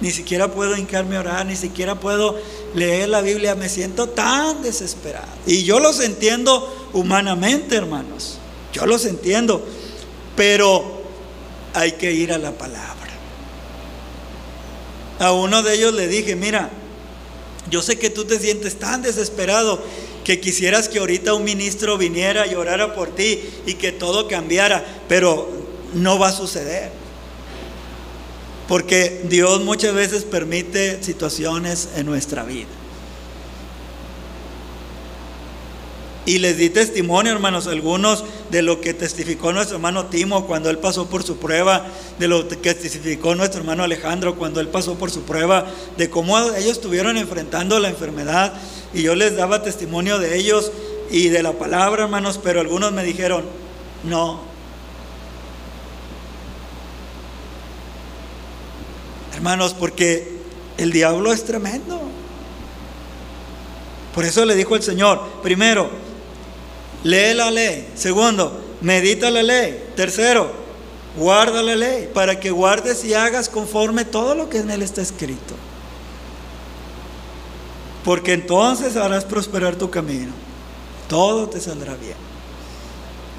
ni 0.00 0.10
siquiera 0.10 0.52
puedo 0.52 0.76
hincarme 0.76 1.16
a 1.16 1.20
orar, 1.20 1.46
ni 1.46 1.56
siquiera 1.56 2.00
puedo 2.00 2.38
leer 2.74 3.08
la 3.08 3.20
Biblia, 3.20 3.54
me 3.54 3.68
siento 3.68 4.08
tan 4.08 4.62
desesperado. 4.62 5.28
Y 5.46 5.64
yo 5.64 5.78
los 5.80 6.00
entiendo 6.00 6.88
humanamente, 6.92 7.76
hermanos, 7.76 8.38
yo 8.72 8.86
los 8.86 9.04
entiendo, 9.04 9.64
pero 10.36 11.02
hay 11.74 11.92
que 11.92 12.12
ir 12.12 12.32
a 12.32 12.38
la 12.38 12.52
palabra. 12.52 12.90
A 15.18 15.32
uno 15.32 15.62
de 15.62 15.74
ellos 15.74 15.92
le 15.92 16.08
dije, 16.08 16.34
mira, 16.34 16.70
yo 17.68 17.82
sé 17.82 17.98
que 17.98 18.08
tú 18.08 18.24
te 18.24 18.38
sientes 18.38 18.78
tan 18.78 19.02
desesperado 19.02 19.82
que 20.24 20.40
quisieras 20.40 20.88
que 20.88 20.98
ahorita 20.98 21.34
un 21.34 21.44
ministro 21.44 21.98
viniera 21.98 22.46
y 22.46 22.54
orara 22.54 22.94
por 22.94 23.14
ti 23.14 23.40
y 23.66 23.74
que 23.74 23.92
todo 23.92 24.28
cambiara, 24.28 24.84
pero 25.08 25.48
no 25.92 26.18
va 26.18 26.28
a 26.28 26.32
suceder. 26.32 26.99
Porque 28.70 29.22
Dios 29.24 29.62
muchas 29.62 29.92
veces 29.94 30.22
permite 30.22 31.02
situaciones 31.02 31.88
en 31.96 32.06
nuestra 32.06 32.44
vida. 32.44 32.68
Y 36.24 36.38
les 36.38 36.56
di 36.56 36.70
testimonio, 36.70 37.32
hermanos, 37.32 37.66
algunos 37.66 38.22
de 38.52 38.62
lo 38.62 38.80
que 38.80 38.94
testificó 38.94 39.52
nuestro 39.52 39.78
hermano 39.78 40.06
Timo 40.06 40.46
cuando 40.46 40.70
él 40.70 40.78
pasó 40.78 41.06
por 41.10 41.24
su 41.24 41.38
prueba, 41.38 41.84
de 42.20 42.28
lo 42.28 42.46
que 42.46 42.72
testificó 42.74 43.34
nuestro 43.34 43.58
hermano 43.58 43.82
Alejandro 43.82 44.36
cuando 44.36 44.60
él 44.60 44.68
pasó 44.68 44.94
por 44.94 45.10
su 45.10 45.22
prueba, 45.22 45.66
de 45.96 46.08
cómo 46.08 46.38
ellos 46.38 46.70
estuvieron 46.70 47.16
enfrentando 47.16 47.80
la 47.80 47.88
enfermedad. 47.88 48.52
Y 48.94 49.02
yo 49.02 49.16
les 49.16 49.34
daba 49.34 49.64
testimonio 49.64 50.20
de 50.20 50.36
ellos 50.36 50.70
y 51.10 51.28
de 51.30 51.42
la 51.42 51.54
palabra, 51.54 52.04
hermanos, 52.04 52.38
pero 52.40 52.60
algunos 52.60 52.92
me 52.92 53.02
dijeron, 53.02 53.42
no, 54.04 54.48
Hermanos, 59.34 59.74
porque 59.74 60.40
el 60.78 60.92
diablo 60.92 61.32
es 61.32 61.44
tremendo. 61.44 62.00
Por 64.14 64.24
eso 64.24 64.44
le 64.44 64.54
dijo 64.54 64.74
el 64.74 64.82
Señor, 64.82 65.20
primero, 65.42 65.90
lee 67.04 67.34
la 67.34 67.50
ley. 67.50 67.88
Segundo, 67.94 68.60
medita 68.80 69.30
la 69.30 69.42
ley. 69.42 69.90
Tercero, 69.94 70.50
guarda 71.16 71.62
la 71.62 71.76
ley 71.76 72.08
para 72.12 72.40
que 72.40 72.50
guardes 72.50 73.04
y 73.04 73.14
hagas 73.14 73.48
conforme 73.48 74.04
todo 74.04 74.34
lo 74.34 74.48
que 74.48 74.58
en 74.58 74.70
él 74.70 74.82
está 74.82 75.02
escrito. 75.02 75.54
Porque 78.04 78.32
entonces 78.32 78.96
harás 78.96 79.24
prosperar 79.24 79.76
tu 79.76 79.90
camino. 79.90 80.32
Todo 81.08 81.48
te 81.48 81.60
saldrá 81.60 81.94
bien. 81.94 82.16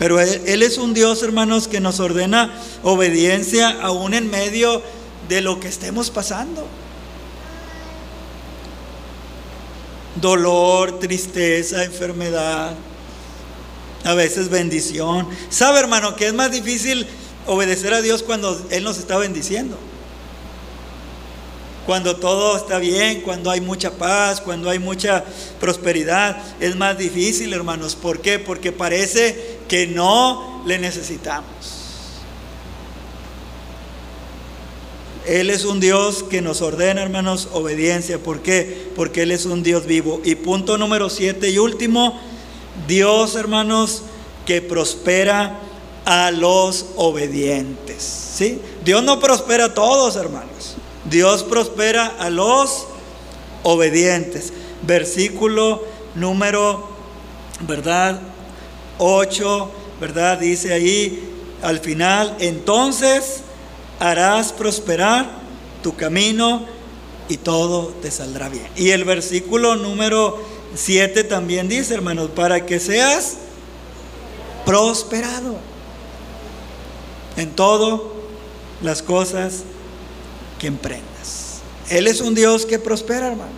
Pero 0.02 0.20
él, 0.20 0.64
es 0.64 0.78
un 0.78 0.94
Dios, 0.94 1.22
hermanos, 1.22 1.68
que 1.68 1.80
nos 1.80 2.00
ordena 2.00 2.52
obediencia 2.82 3.70
aún 3.82 4.14
en 4.16 4.32
medio 4.32 4.80
de 4.80 4.84
lo 5.30 5.60
que 5.60 5.68
estemos 5.68 6.10
pasando. 6.10 6.68
Dolor, 10.16 11.00
tristeza, 11.00 11.86
enfermedad, 11.86 12.74
a 14.04 14.14
veces 14.14 14.50
bendición. 14.50 15.28
¿Sabe, 15.50 15.80
hermano, 15.80 16.16
que 16.16 16.28
es 16.28 16.34
más 16.34 16.52
difícil 16.52 17.08
obedecer 17.48 17.94
a 17.94 18.02
Dios 18.02 18.24
cuando 18.24 18.60
Él 18.72 18.84
nos 18.84 18.98
está 18.98 19.18
bendiciendo? 19.18 19.78
Cuando 21.86 22.18
todo 22.18 22.58
está 22.58 22.78
bien, 22.78 23.22
cuando 23.22 23.50
hay 23.50 23.62
mucha 23.62 23.92
paz, 23.92 24.42
cuando 24.42 24.70
hay 24.70 24.80
mucha 24.80 25.24
prosperidad, 25.60 26.38
es 26.60 26.76
más 26.76 26.98
difícil, 26.98 27.54
hermanos. 27.54 27.96
¿Por 27.96 28.22
qué? 28.22 28.38
Porque 28.38 28.72
parece 28.72 29.60
que 29.68 29.88
no 29.88 30.64
le 30.66 30.78
necesitamos. 30.78 31.81
Él 35.28 35.50
es 35.50 35.66
un 35.66 35.80
Dios 35.80 36.24
que 36.24 36.42
nos 36.42 36.62
ordena, 36.62 37.02
hermanos, 37.04 37.50
obediencia. 37.54 38.18
¿Por 38.18 38.42
qué? 38.42 38.90
Porque 38.96 39.24
Él 39.24 39.32
es 39.32 39.46
un 39.46 39.64
Dios 39.64 39.86
vivo. 39.86 40.22
Y 40.24 40.36
punto 40.36 40.78
número 40.78 41.10
siete 41.10 41.50
y 41.50 41.58
último, 41.58 42.20
Dios, 42.88 43.36
hermanos, 43.36 44.04
que 44.46 44.62
prospera 44.62 45.60
a 46.06 46.32
los 46.32 46.88
obedientes. 46.96 48.02
¿Sí? 48.02 48.60
Dios 48.84 49.04
no 49.04 49.20
prospera 49.20 49.66
a 49.66 49.74
todos, 49.74 50.16
hermanos. 50.16 50.76
Dios 51.10 51.44
prospera 51.44 52.08
a 52.20 52.30
los 52.30 52.88
obedientes. 53.64 54.52
Versículo 54.82 55.84
número, 56.16 56.90
¿verdad? 57.68 58.22
8, 58.98 59.72
¿verdad? 60.00 60.40
Dice 60.40 60.74
ahí 60.74 61.28
al 61.62 61.80
final, 61.80 62.36
entonces 62.40 63.42
harás 64.02 64.52
prosperar 64.52 65.30
tu 65.84 65.96
camino 65.96 66.66
y 67.30 67.38
todo 67.38 67.90
te 68.02 68.10
saldrá 68.10 68.50
bien. 68.50 68.68
Y 68.76 68.90
el 68.90 69.06
versículo 69.06 69.76
número 69.76 70.44
7 70.74 71.24
también 71.24 71.70
dice, 71.70 71.94
hermanos, 71.94 72.32
para 72.32 72.66
que 72.66 72.80
seas 72.80 73.38
prosperado 74.66 75.58
en 77.38 77.52
todo 77.52 78.12
las 78.82 79.04
cosas 79.04 79.66
que 80.60 80.66
emprendas. 80.66 81.62
Él 81.90 82.08
es 82.08 82.22
un 82.22 82.34
Dios 82.34 82.66
que 82.66 82.80
prospera, 82.80 83.28
hermanos. 83.28 83.54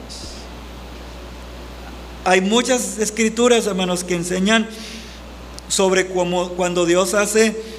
Hay 2.26 2.42
muchas 2.42 3.00
escrituras, 3.00 3.66
hermanos, 3.66 4.04
que 4.04 4.16
enseñan 4.16 4.68
sobre 5.70 6.10
cómo 6.10 6.50
cuando 6.50 6.86
Dios 6.86 7.14
hace 7.14 7.73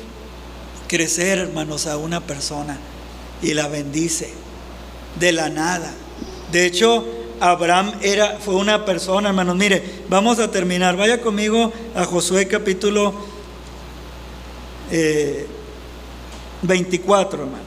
crecer, 0.94 1.38
hermanos, 1.38 1.88
a 1.88 1.96
una 1.96 2.20
persona 2.20 2.78
y 3.42 3.52
la 3.52 3.66
bendice 3.66 4.32
de 5.18 5.32
la 5.32 5.48
nada. 5.48 5.92
De 6.52 6.66
hecho, 6.66 7.04
Abraham 7.40 7.94
era, 8.00 8.38
fue 8.38 8.54
una 8.54 8.84
persona, 8.84 9.30
hermanos. 9.30 9.56
Mire, 9.56 9.82
vamos 10.08 10.38
a 10.38 10.52
terminar. 10.52 10.96
Vaya 10.96 11.20
conmigo 11.20 11.72
a 11.96 12.04
Josué 12.04 12.46
capítulo 12.46 13.12
24, 16.62 17.38
eh, 17.38 17.42
hermanos. 17.42 17.66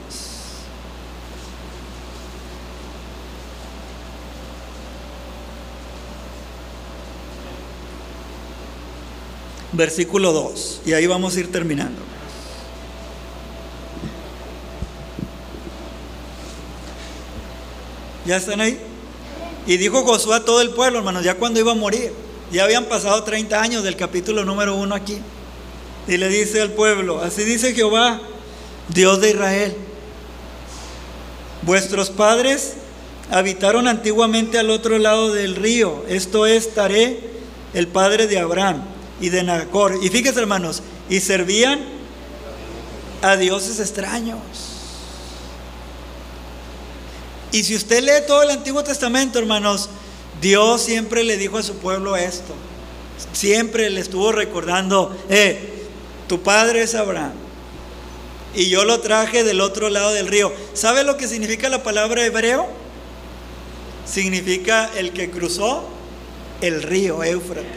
Versículo 9.72 10.32
2. 10.32 10.80
Y 10.86 10.94
ahí 10.94 11.06
vamos 11.06 11.36
a 11.36 11.40
ir 11.40 11.52
terminando. 11.52 12.08
¿Ya 18.28 18.36
están 18.36 18.60
ahí? 18.60 18.78
Y 19.66 19.78
dijo 19.78 20.04
Josué 20.04 20.36
a 20.36 20.44
todo 20.44 20.60
el 20.60 20.68
pueblo, 20.68 20.98
hermanos, 20.98 21.24
ya 21.24 21.36
cuando 21.36 21.60
iba 21.60 21.72
a 21.72 21.74
morir. 21.74 22.12
Ya 22.52 22.64
habían 22.64 22.84
pasado 22.84 23.24
30 23.24 23.58
años 23.58 23.84
del 23.84 23.96
capítulo 23.96 24.44
número 24.44 24.76
1 24.76 24.94
aquí. 24.94 25.16
Y 26.06 26.18
le 26.18 26.28
dice 26.28 26.60
al 26.60 26.72
pueblo, 26.72 27.22
así 27.22 27.44
dice 27.44 27.72
Jehová, 27.72 28.20
Dios 28.88 29.22
de 29.22 29.30
Israel. 29.30 29.76
Vuestros 31.62 32.10
padres 32.10 32.74
habitaron 33.30 33.88
antiguamente 33.88 34.58
al 34.58 34.68
otro 34.68 34.98
lado 34.98 35.32
del 35.32 35.56
río. 35.56 36.04
Esto 36.06 36.44
es 36.44 36.74
Taré, 36.74 37.20
el 37.72 37.88
padre 37.88 38.26
de 38.26 38.40
Abraham 38.40 38.82
y 39.22 39.30
de 39.30 39.42
Nacor. 39.42 40.00
Y 40.02 40.10
fíjense 40.10 40.38
hermanos, 40.38 40.82
y 41.08 41.20
servían 41.20 41.80
a 43.22 43.36
dioses 43.36 43.80
extraños. 43.80 44.77
Y 47.52 47.64
si 47.64 47.74
usted 47.74 48.02
lee 48.02 48.26
todo 48.26 48.42
el 48.42 48.50
Antiguo 48.50 48.84
Testamento, 48.84 49.38
hermanos, 49.38 49.88
Dios 50.40 50.82
siempre 50.82 51.24
le 51.24 51.36
dijo 51.36 51.58
a 51.58 51.62
su 51.62 51.76
pueblo 51.76 52.16
esto. 52.16 52.54
Siempre 53.32 53.90
le 53.90 54.00
estuvo 54.00 54.32
recordando, 54.32 55.16
eh, 55.28 55.86
tu 56.28 56.42
padre 56.42 56.82
es 56.82 56.94
Abraham. 56.94 57.32
Y 58.54 58.68
yo 58.68 58.84
lo 58.84 59.00
traje 59.00 59.44
del 59.44 59.60
otro 59.60 59.88
lado 59.88 60.12
del 60.12 60.26
río. 60.26 60.52
¿Sabe 60.74 61.04
lo 61.04 61.16
que 61.16 61.28
significa 61.28 61.68
la 61.68 61.82
palabra 61.82 62.24
hebreo? 62.24 62.68
Significa 64.06 64.90
el 64.96 65.12
que 65.12 65.30
cruzó 65.30 65.84
el 66.60 66.82
río 66.82 67.22
Éufrates. 67.22 67.68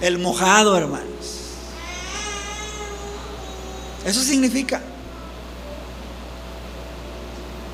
El 0.00 0.18
mojado, 0.18 0.76
hermanos. 0.76 1.06
Eso 4.04 4.22
significa. 4.22 4.82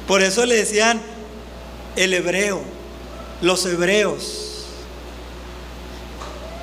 Por 0.06 0.22
eso 0.22 0.44
le 0.44 0.56
decían 0.56 1.00
el 1.96 2.14
hebreo, 2.14 2.60
los 3.40 3.64
hebreos. 3.66 4.66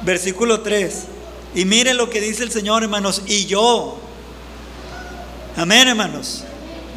Versículo 0.03 0.61
3. 0.61 1.03
Y 1.55 1.65
miren 1.65 1.97
lo 1.97 2.09
que 2.09 2.21
dice 2.21 2.43
el 2.43 2.51
Señor, 2.51 2.83
hermanos. 2.83 3.23
Y 3.25 3.45
yo, 3.45 3.97
amén, 5.57 5.87
hermanos. 5.87 6.43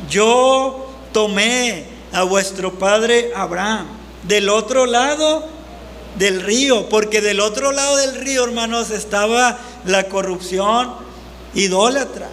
Yo 0.08 0.90
tomé 1.12 1.86
a 2.12 2.22
vuestro 2.22 2.78
padre 2.78 3.32
Abraham 3.34 3.86
del 4.22 4.48
otro 4.48 4.86
lado 4.86 5.46
del 6.18 6.42
río, 6.42 6.88
porque 6.88 7.20
del 7.20 7.40
otro 7.40 7.72
lado 7.72 7.96
del 7.96 8.14
río, 8.16 8.44
hermanos, 8.44 8.90
estaba 8.90 9.58
la 9.84 10.04
corrupción 10.08 10.94
idólatra. 11.54 12.28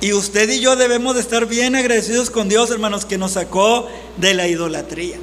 Y 0.00 0.12
usted 0.12 0.48
y 0.50 0.60
yo 0.60 0.76
debemos 0.76 1.14
de 1.14 1.20
estar 1.22 1.46
bien 1.46 1.74
agradecidos 1.74 2.30
con 2.30 2.48
Dios, 2.48 2.70
hermanos, 2.70 3.04
que 3.04 3.16
nos 3.16 3.32
sacó 3.32 3.88
de 4.18 4.34
la 4.34 4.46
idolatría. 4.46 5.16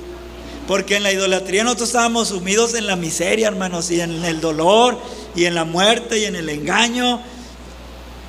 Porque 0.68 0.96
en 0.96 1.04
la 1.04 1.12
idolatría 1.12 1.64
nosotros 1.64 1.90
estábamos 1.90 2.30
sumidos 2.30 2.74
en 2.74 2.88
la 2.88 2.96
miseria, 2.96 3.50
hermanos, 3.50 3.92
y 3.92 4.02
en 4.02 4.24
el 4.26 4.42
dolor, 4.42 4.98
y 5.36 5.46
en 5.46 5.56
la 5.56 5.66
muerte, 5.66 6.20
y 6.20 6.26
en 6.26 6.36
el 6.36 6.50
engaño, 6.50 7.22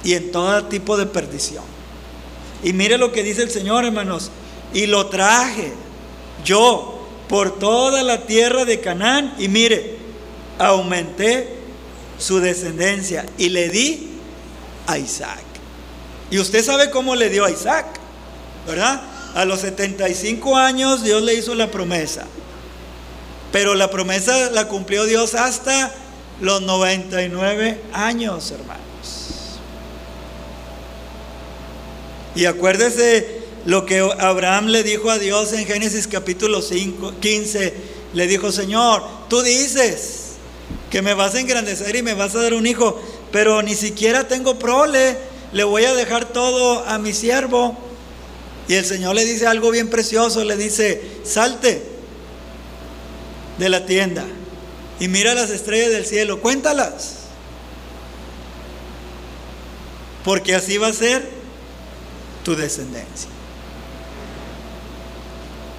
y 0.02 0.14
en 0.14 0.32
todo 0.32 0.64
tipo 0.64 0.96
de 0.96 1.06
perdición. 1.06 1.64
Y 2.62 2.72
mire 2.72 2.98
lo 2.98 3.12
que 3.12 3.22
dice 3.22 3.42
el 3.42 3.50
Señor, 3.50 3.84
hermanos. 3.84 4.30
Y 4.72 4.86
lo 4.86 5.06
traje 5.06 5.72
yo 6.44 7.06
por 7.28 7.58
toda 7.58 8.02
la 8.02 8.26
tierra 8.26 8.64
de 8.64 8.80
Canaán. 8.80 9.34
Y 9.38 9.48
mire, 9.48 9.96
aumenté 10.58 11.56
su 12.18 12.40
descendencia 12.40 13.26
y 13.38 13.48
le 13.48 13.68
di 13.68 14.08
a 14.86 14.98
Isaac. 14.98 15.53
Y 16.34 16.40
usted 16.40 16.64
sabe 16.64 16.90
cómo 16.90 17.14
le 17.14 17.30
dio 17.30 17.44
a 17.44 17.50
Isaac, 17.52 17.86
¿verdad? 18.66 19.00
A 19.36 19.44
los 19.44 19.60
75 19.60 20.56
años 20.56 21.04
Dios 21.04 21.22
le 21.22 21.34
hizo 21.34 21.54
la 21.54 21.70
promesa. 21.70 22.26
Pero 23.52 23.76
la 23.76 23.88
promesa 23.88 24.50
la 24.50 24.66
cumplió 24.66 25.04
Dios 25.04 25.36
hasta 25.36 25.94
los 26.40 26.60
99 26.62 27.80
años, 27.92 28.50
hermanos. 28.50 29.60
Y 32.34 32.46
acuérdese 32.46 33.42
lo 33.64 33.86
que 33.86 34.00
Abraham 34.00 34.66
le 34.66 34.82
dijo 34.82 35.10
a 35.10 35.20
Dios 35.20 35.52
en 35.52 35.64
Génesis 35.66 36.08
capítulo 36.08 36.62
5, 36.62 37.14
15. 37.20 37.74
Le 38.12 38.26
dijo, 38.26 38.50
Señor, 38.50 39.04
tú 39.28 39.40
dices 39.42 40.32
que 40.90 41.00
me 41.00 41.14
vas 41.14 41.36
a 41.36 41.40
engrandecer 41.40 41.94
y 41.94 42.02
me 42.02 42.14
vas 42.14 42.34
a 42.34 42.42
dar 42.42 42.54
un 42.54 42.66
hijo, 42.66 43.00
pero 43.30 43.62
ni 43.62 43.76
siquiera 43.76 44.26
tengo 44.26 44.58
prole, 44.58 45.32
le 45.54 45.62
voy 45.62 45.84
a 45.84 45.94
dejar 45.94 46.26
todo 46.26 46.84
a 46.84 46.98
mi 46.98 47.14
siervo. 47.14 47.78
Y 48.66 48.74
el 48.74 48.84
Señor 48.84 49.14
le 49.14 49.24
dice 49.24 49.46
algo 49.46 49.70
bien 49.70 49.88
precioso, 49.88 50.44
le 50.44 50.56
dice, 50.56 51.20
salte 51.24 51.82
de 53.58 53.68
la 53.68 53.86
tienda 53.86 54.24
y 54.98 55.06
mira 55.06 55.34
las 55.34 55.50
estrellas 55.50 55.90
del 55.90 56.06
cielo, 56.06 56.40
cuéntalas. 56.40 57.20
Porque 60.24 60.54
así 60.54 60.76
va 60.76 60.88
a 60.88 60.92
ser 60.92 61.28
tu 62.42 62.56
descendencia. 62.56 63.30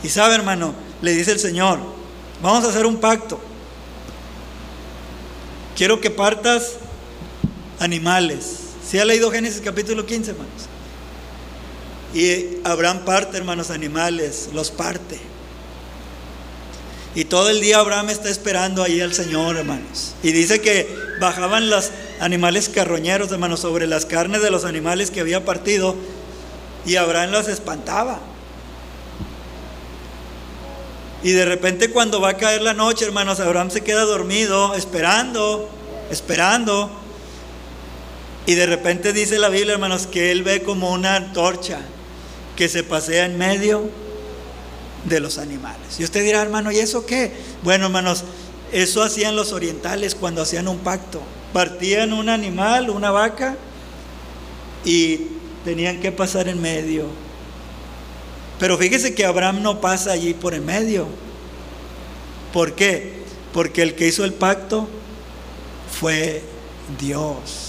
Y 0.03 0.09
sabe, 0.09 0.35
hermano, 0.35 0.73
le 1.01 1.13
dice 1.13 1.31
el 1.31 1.39
Señor, 1.39 1.79
vamos 2.41 2.63
a 2.63 2.69
hacer 2.69 2.85
un 2.85 2.97
pacto. 2.97 3.39
Quiero 5.75 5.99
que 5.99 6.11
partas 6.11 6.75
animales. 7.79 8.64
¿Si 8.89 8.99
ha 8.99 9.05
leído 9.05 9.31
Génesis 9.31 9.61
capítulo 9.61 10.05
15, 10.05 10.31
hermanos? 10.31 10.53
Y 12.13 12.59
Abraham 12.63 13.03
parte, 13.03 13.38
hermanos, 13.38 13.71
animales, 13.71 14.49
los 14.53 14.69
parte. 14.69 15.19
Y 17.15 17.25
todo 17.25 17.49
el 17.49 17.61
día 17.61 17.79
Abraham 17.79 18.09
está 18.09 18.29
esperando 18.29 18.83
ahí 18.83 19.01
al 19.01 19.13
Señor, 19.13 19.57
hermanos. 19.57 20.13
Y 20.21 20.31
dice 20.31 20.61
que 20.61 20.88
bajaban 21.19 21.69
los 21.69 21.91
animales 22.19 22.69
carroñeros, 22.69 23.31
hermanos, 23.31 23.61
sobre 23.61 23.88
las 23.88 24.05
carnes 24.05 24.41
de 24.41 24.51
los 24.51 24.65
animales 24.65 25.11
que 25.11 25.21
había 25.21 25.43
partido. 25.43 25.95
Y 26.86 26.97
Abraham 26.97 27.31
los 27.31 27.47
espantaba. 27.47 28.19
Y 31.23 31.31
de 31.31 31.45
repente 31.45 31.89
cuando 31.89 32.21
va 32.21 32.29
a 32.29 32.38
caer 32.38 32.61
la 32.61 32.75
noche, 32.75 33.05
hermanos, 33.05 33.39
Abraham 33.39 33.71
se 33.71 33.81
queda 33.81 34.03
dormido, 34.03 34.75
esperando, 34.75 35.69
esperando. 36.11 37.05
Y 38.45 38.53
de 38.55 38.65
repente 38.65 39.11
dice 39.11 39.39
la 39.39 39.49
Biblia, 39.49 39.73
hermanos, 39.73 40.07
que 40.07 40.31
él 40.31 40.43
ve 40.43 40.61
como 40.61 40.91
una 40.91 41.15
antorcha 41.15 41.79
que 42.55 42.69
se 42.69 42.83
pasea 42.83 43.25
en 43.25 43.37
medio 43.37 43.89
de 45.05 45.19
los 45.19 45.37
animales. 45.37 45.99
Y 45.99 46.03
usted 46.03 46.23
dirá, 46.23 46.41
hermano, 46.41 46.71
¿y 46.71 46.77
eso 46.77 47.05
qué? 47.05 47.31
Bueno, 47.63 47.85
hermanos, 47.85 48.23
eso 48.71 49.03
hacían 49.03 49.35
los 49.35 49.51
orientales 49.51 50.15
cuando 50.15 50.41
hacían 50.41 50.67
un 50.67 50.79
pacto. 50.79 51.21
Partían 51.53 52.13
un 52.13 52.29
animal, 52.29 52.89
una 52.89 53.11
vaca, 53.11 53.55
y 54.83 55.27
tenían 55.63 55.99
que 55.99 56.11
pasar 56.11 56.47
en 56.47 56.61
medio. 56.61 57.07
Pero 58.59 58.77
fíjese 58.77 59.15
que 59.15 59.25
Abraham 59.25 59.61
no 59.61 59.81
pasa 59.81 60.11
allí 60.11 60.33
por 60.33 60.53
en 60.53 60.65
medio. 60.65 61.07
¿Por 62.53 62.73
qué? 62.73 63.13
Porque 63.53 63.81
el 63.81 63.95
que 63.95 64.07
hizo 64.07 64.23
el 64.23 64.33
pacto 64.33 64.87
fue 65.99 66.43
Dios. 66.99 67.64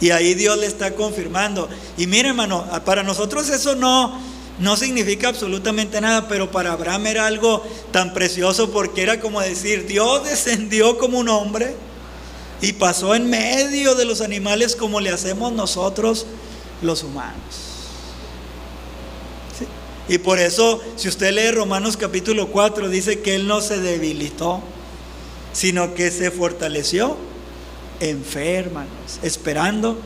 Y 0.00 0.10
ahí 0.10 0.34
Dios 0.34 0.58
le 0.58 0.66
está 0.66 0.94
confirmando. 0.94 1.68
Y 1.96 2.06
mire, 2.06 2.28
hermano, 2.28 2.64
para 2.84 3.02
nosotros 3.02 3.48
eso 3.48 3.74
no, 3.74 4.20
no 4.60 4.76
significa 4.76 5.28
absolutamente 5.28 6.00
nada, 6.00 6.28
pero 6.28 6.50
para 6.50 6.72
Abraham 6.72 7.06
era 7.06 7.26
algo 7.26 7.64
tan 7.90 8.14
precioso 8.14 8.70
porque 8.70 9.02
era 9.02 9.20
como 9.20 9.40
decir, 9.40 9.86
Dios 9.86 10.24
descendió 10.24 10.98
como 10.98 11.18
un 11.18 11.28
hombre 11.28 11.74
y 12.60 12.72
pasó 12.72 13.14
en 13.14 13.28
medio 13.28 13.94
de 13.94 14.04
los 14.04 14.20
animales 14.20 14.76
como 14.76 15.00
le 15.00 15.10
hacemos 15.10 15.52
nosotros 15.52 16.26
los 16.82 17.02
humanos. 17.02 17.68
Y 20.08 20.18
por 20.18 20.38
eso, 20.38 20.80
si 20.96 21.08
usted 21.08 21.32
lee 21.32 21.50
Romanos 21.50 21.96
capítulo 21.96 22.48
4, 22.48 22.88
dice 22.88 23.20
que 23.20 23.34
Él 23.34 23.46
no 23.46 23.60
se 23.60 23.78
debilitó, 23.78 24.62
sino 25.52 25.94
que 25.94 26.10
se 26.10 26.30
fortaleció 26.30 27.16
en 28.00 28.24
fe, 28.24 28.54
hermanos, 28.54 29.18
esperando 29.22 29.98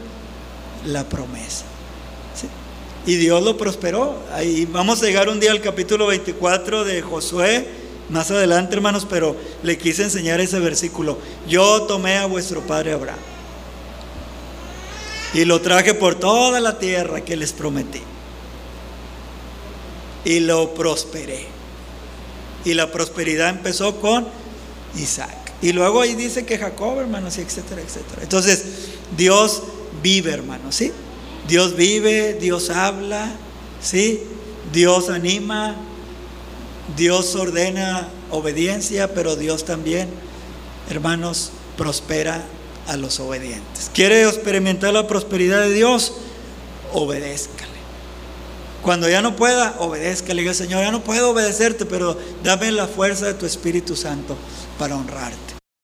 la 0.86 1.04
promesa. 1.08 1.64
Y 3.04 3.16
Dios 3.16 3.42
lo 3.42 3.56
prosperó. 3.56 4.16
Ahí 4.32 4.64
vamos 4.64 5.02
a 5.02 5.06
llegar 5.06 5.28
un 5.28 5.40
día 5.40 5.50
al 5.50 5.60
capítulo 5.60 6.06
24 6.06 6.84
de 6.84 7.02
Josué, 7.02 7.66
más 8.08 8.30
adelante, 8.30 8.76
hermanos, 8.76 9.06
pero 9.08 9.36
le 9.62 9.76
quise 9.76 10.04
enseñar 10.04 10.40
ese 10.40 10.60
versículo. 10.60 11.18
Yo 11.48 11.82
tomé 11.82 12.18
a 12.18 12.26
vuestro 12.26 12.60
padre 12.60 12.92
Abraham 12.92 13.18
y 15.34 15.44
lo 15.44 15.60
traje 15.60 15.94
por 15.94 16.14
toda 16.14 16.60
la 16.60 16.78
tierra 16.78 17.22
que 17.22 17.36
les 17.36 17.52
prometí. 17.52 18.02
Y 20.24 20.40
lo 20.40 20.74
prosperé. 20.74 21.46
Y 22.64 22.74
la 22.74 22.92
prosperidad 22.92 23.48
empezó 23.48 24.00
con 24.00 24.26
Isaac. 24.96 25.41
Y 25.62 25.72
luego 25.72 26.00
ahí 26.00 26.16
dice 26.16 26.44
que 26.44 26.58
Jacob, 26.58 26.98
hermanos, 26.98 27.38
etcétera, 27.38 27.80
etcétera. 27.80 28.22
Entonces, 28.22 28.64
Dios 29.16 29.62
vive, 30.02 30.32
hermanos, 30.32 30.74
¿sí? 30.74 30.92
Dios 31.48 31.76
vive, 31.76 32.34
Dios 32.34 32.68
habla, 32.70 33.30
¿sí? 33.80 34.20
Dios 34.72 35.08
anima, 35.08 35.76
Dios 36.96 37.34
ordena 37.36 38.08
obediencia, 38.30 39.14
pero 39.14 39.36
Dios 39.36 39.64
también, 39.64 40.08
hermanos, 40.90 41.52
prospera 41.76 42.42
a 42.88 42.96
los 42.96 43.20
obedientes. 43.20 43.90
¿Quiere 43.94 44.24
experimentar 44.24 44.92
la 44.92 45.06
prosperidad 45.06 45.60
de 45.60 45.72
Dios? 45.72 46.14
Obedézcale. 46.92 47.70
Cuando 48.82 49.08
ya 49.08 49.22
no 49.22 49.36
pueda, 49.36 49.76
obedézcale. 49.78 50.52
Señor, 50.54 50.82
ya 50.82 50.90
no 50.90 51.04
puedo 51.04 51.30
obedecerte, 51.30 51.86
pero 51.86 52.18
dame 52.42 52.72
la 52.72 52.88
fuerza 52.88 53.26
de 53.26 53.34
tu 53.34 53.46
Espíritu 53.46 53.94
Santo 53.94 54.36
para 54.78 54.96
honrarte. 54.96 55.51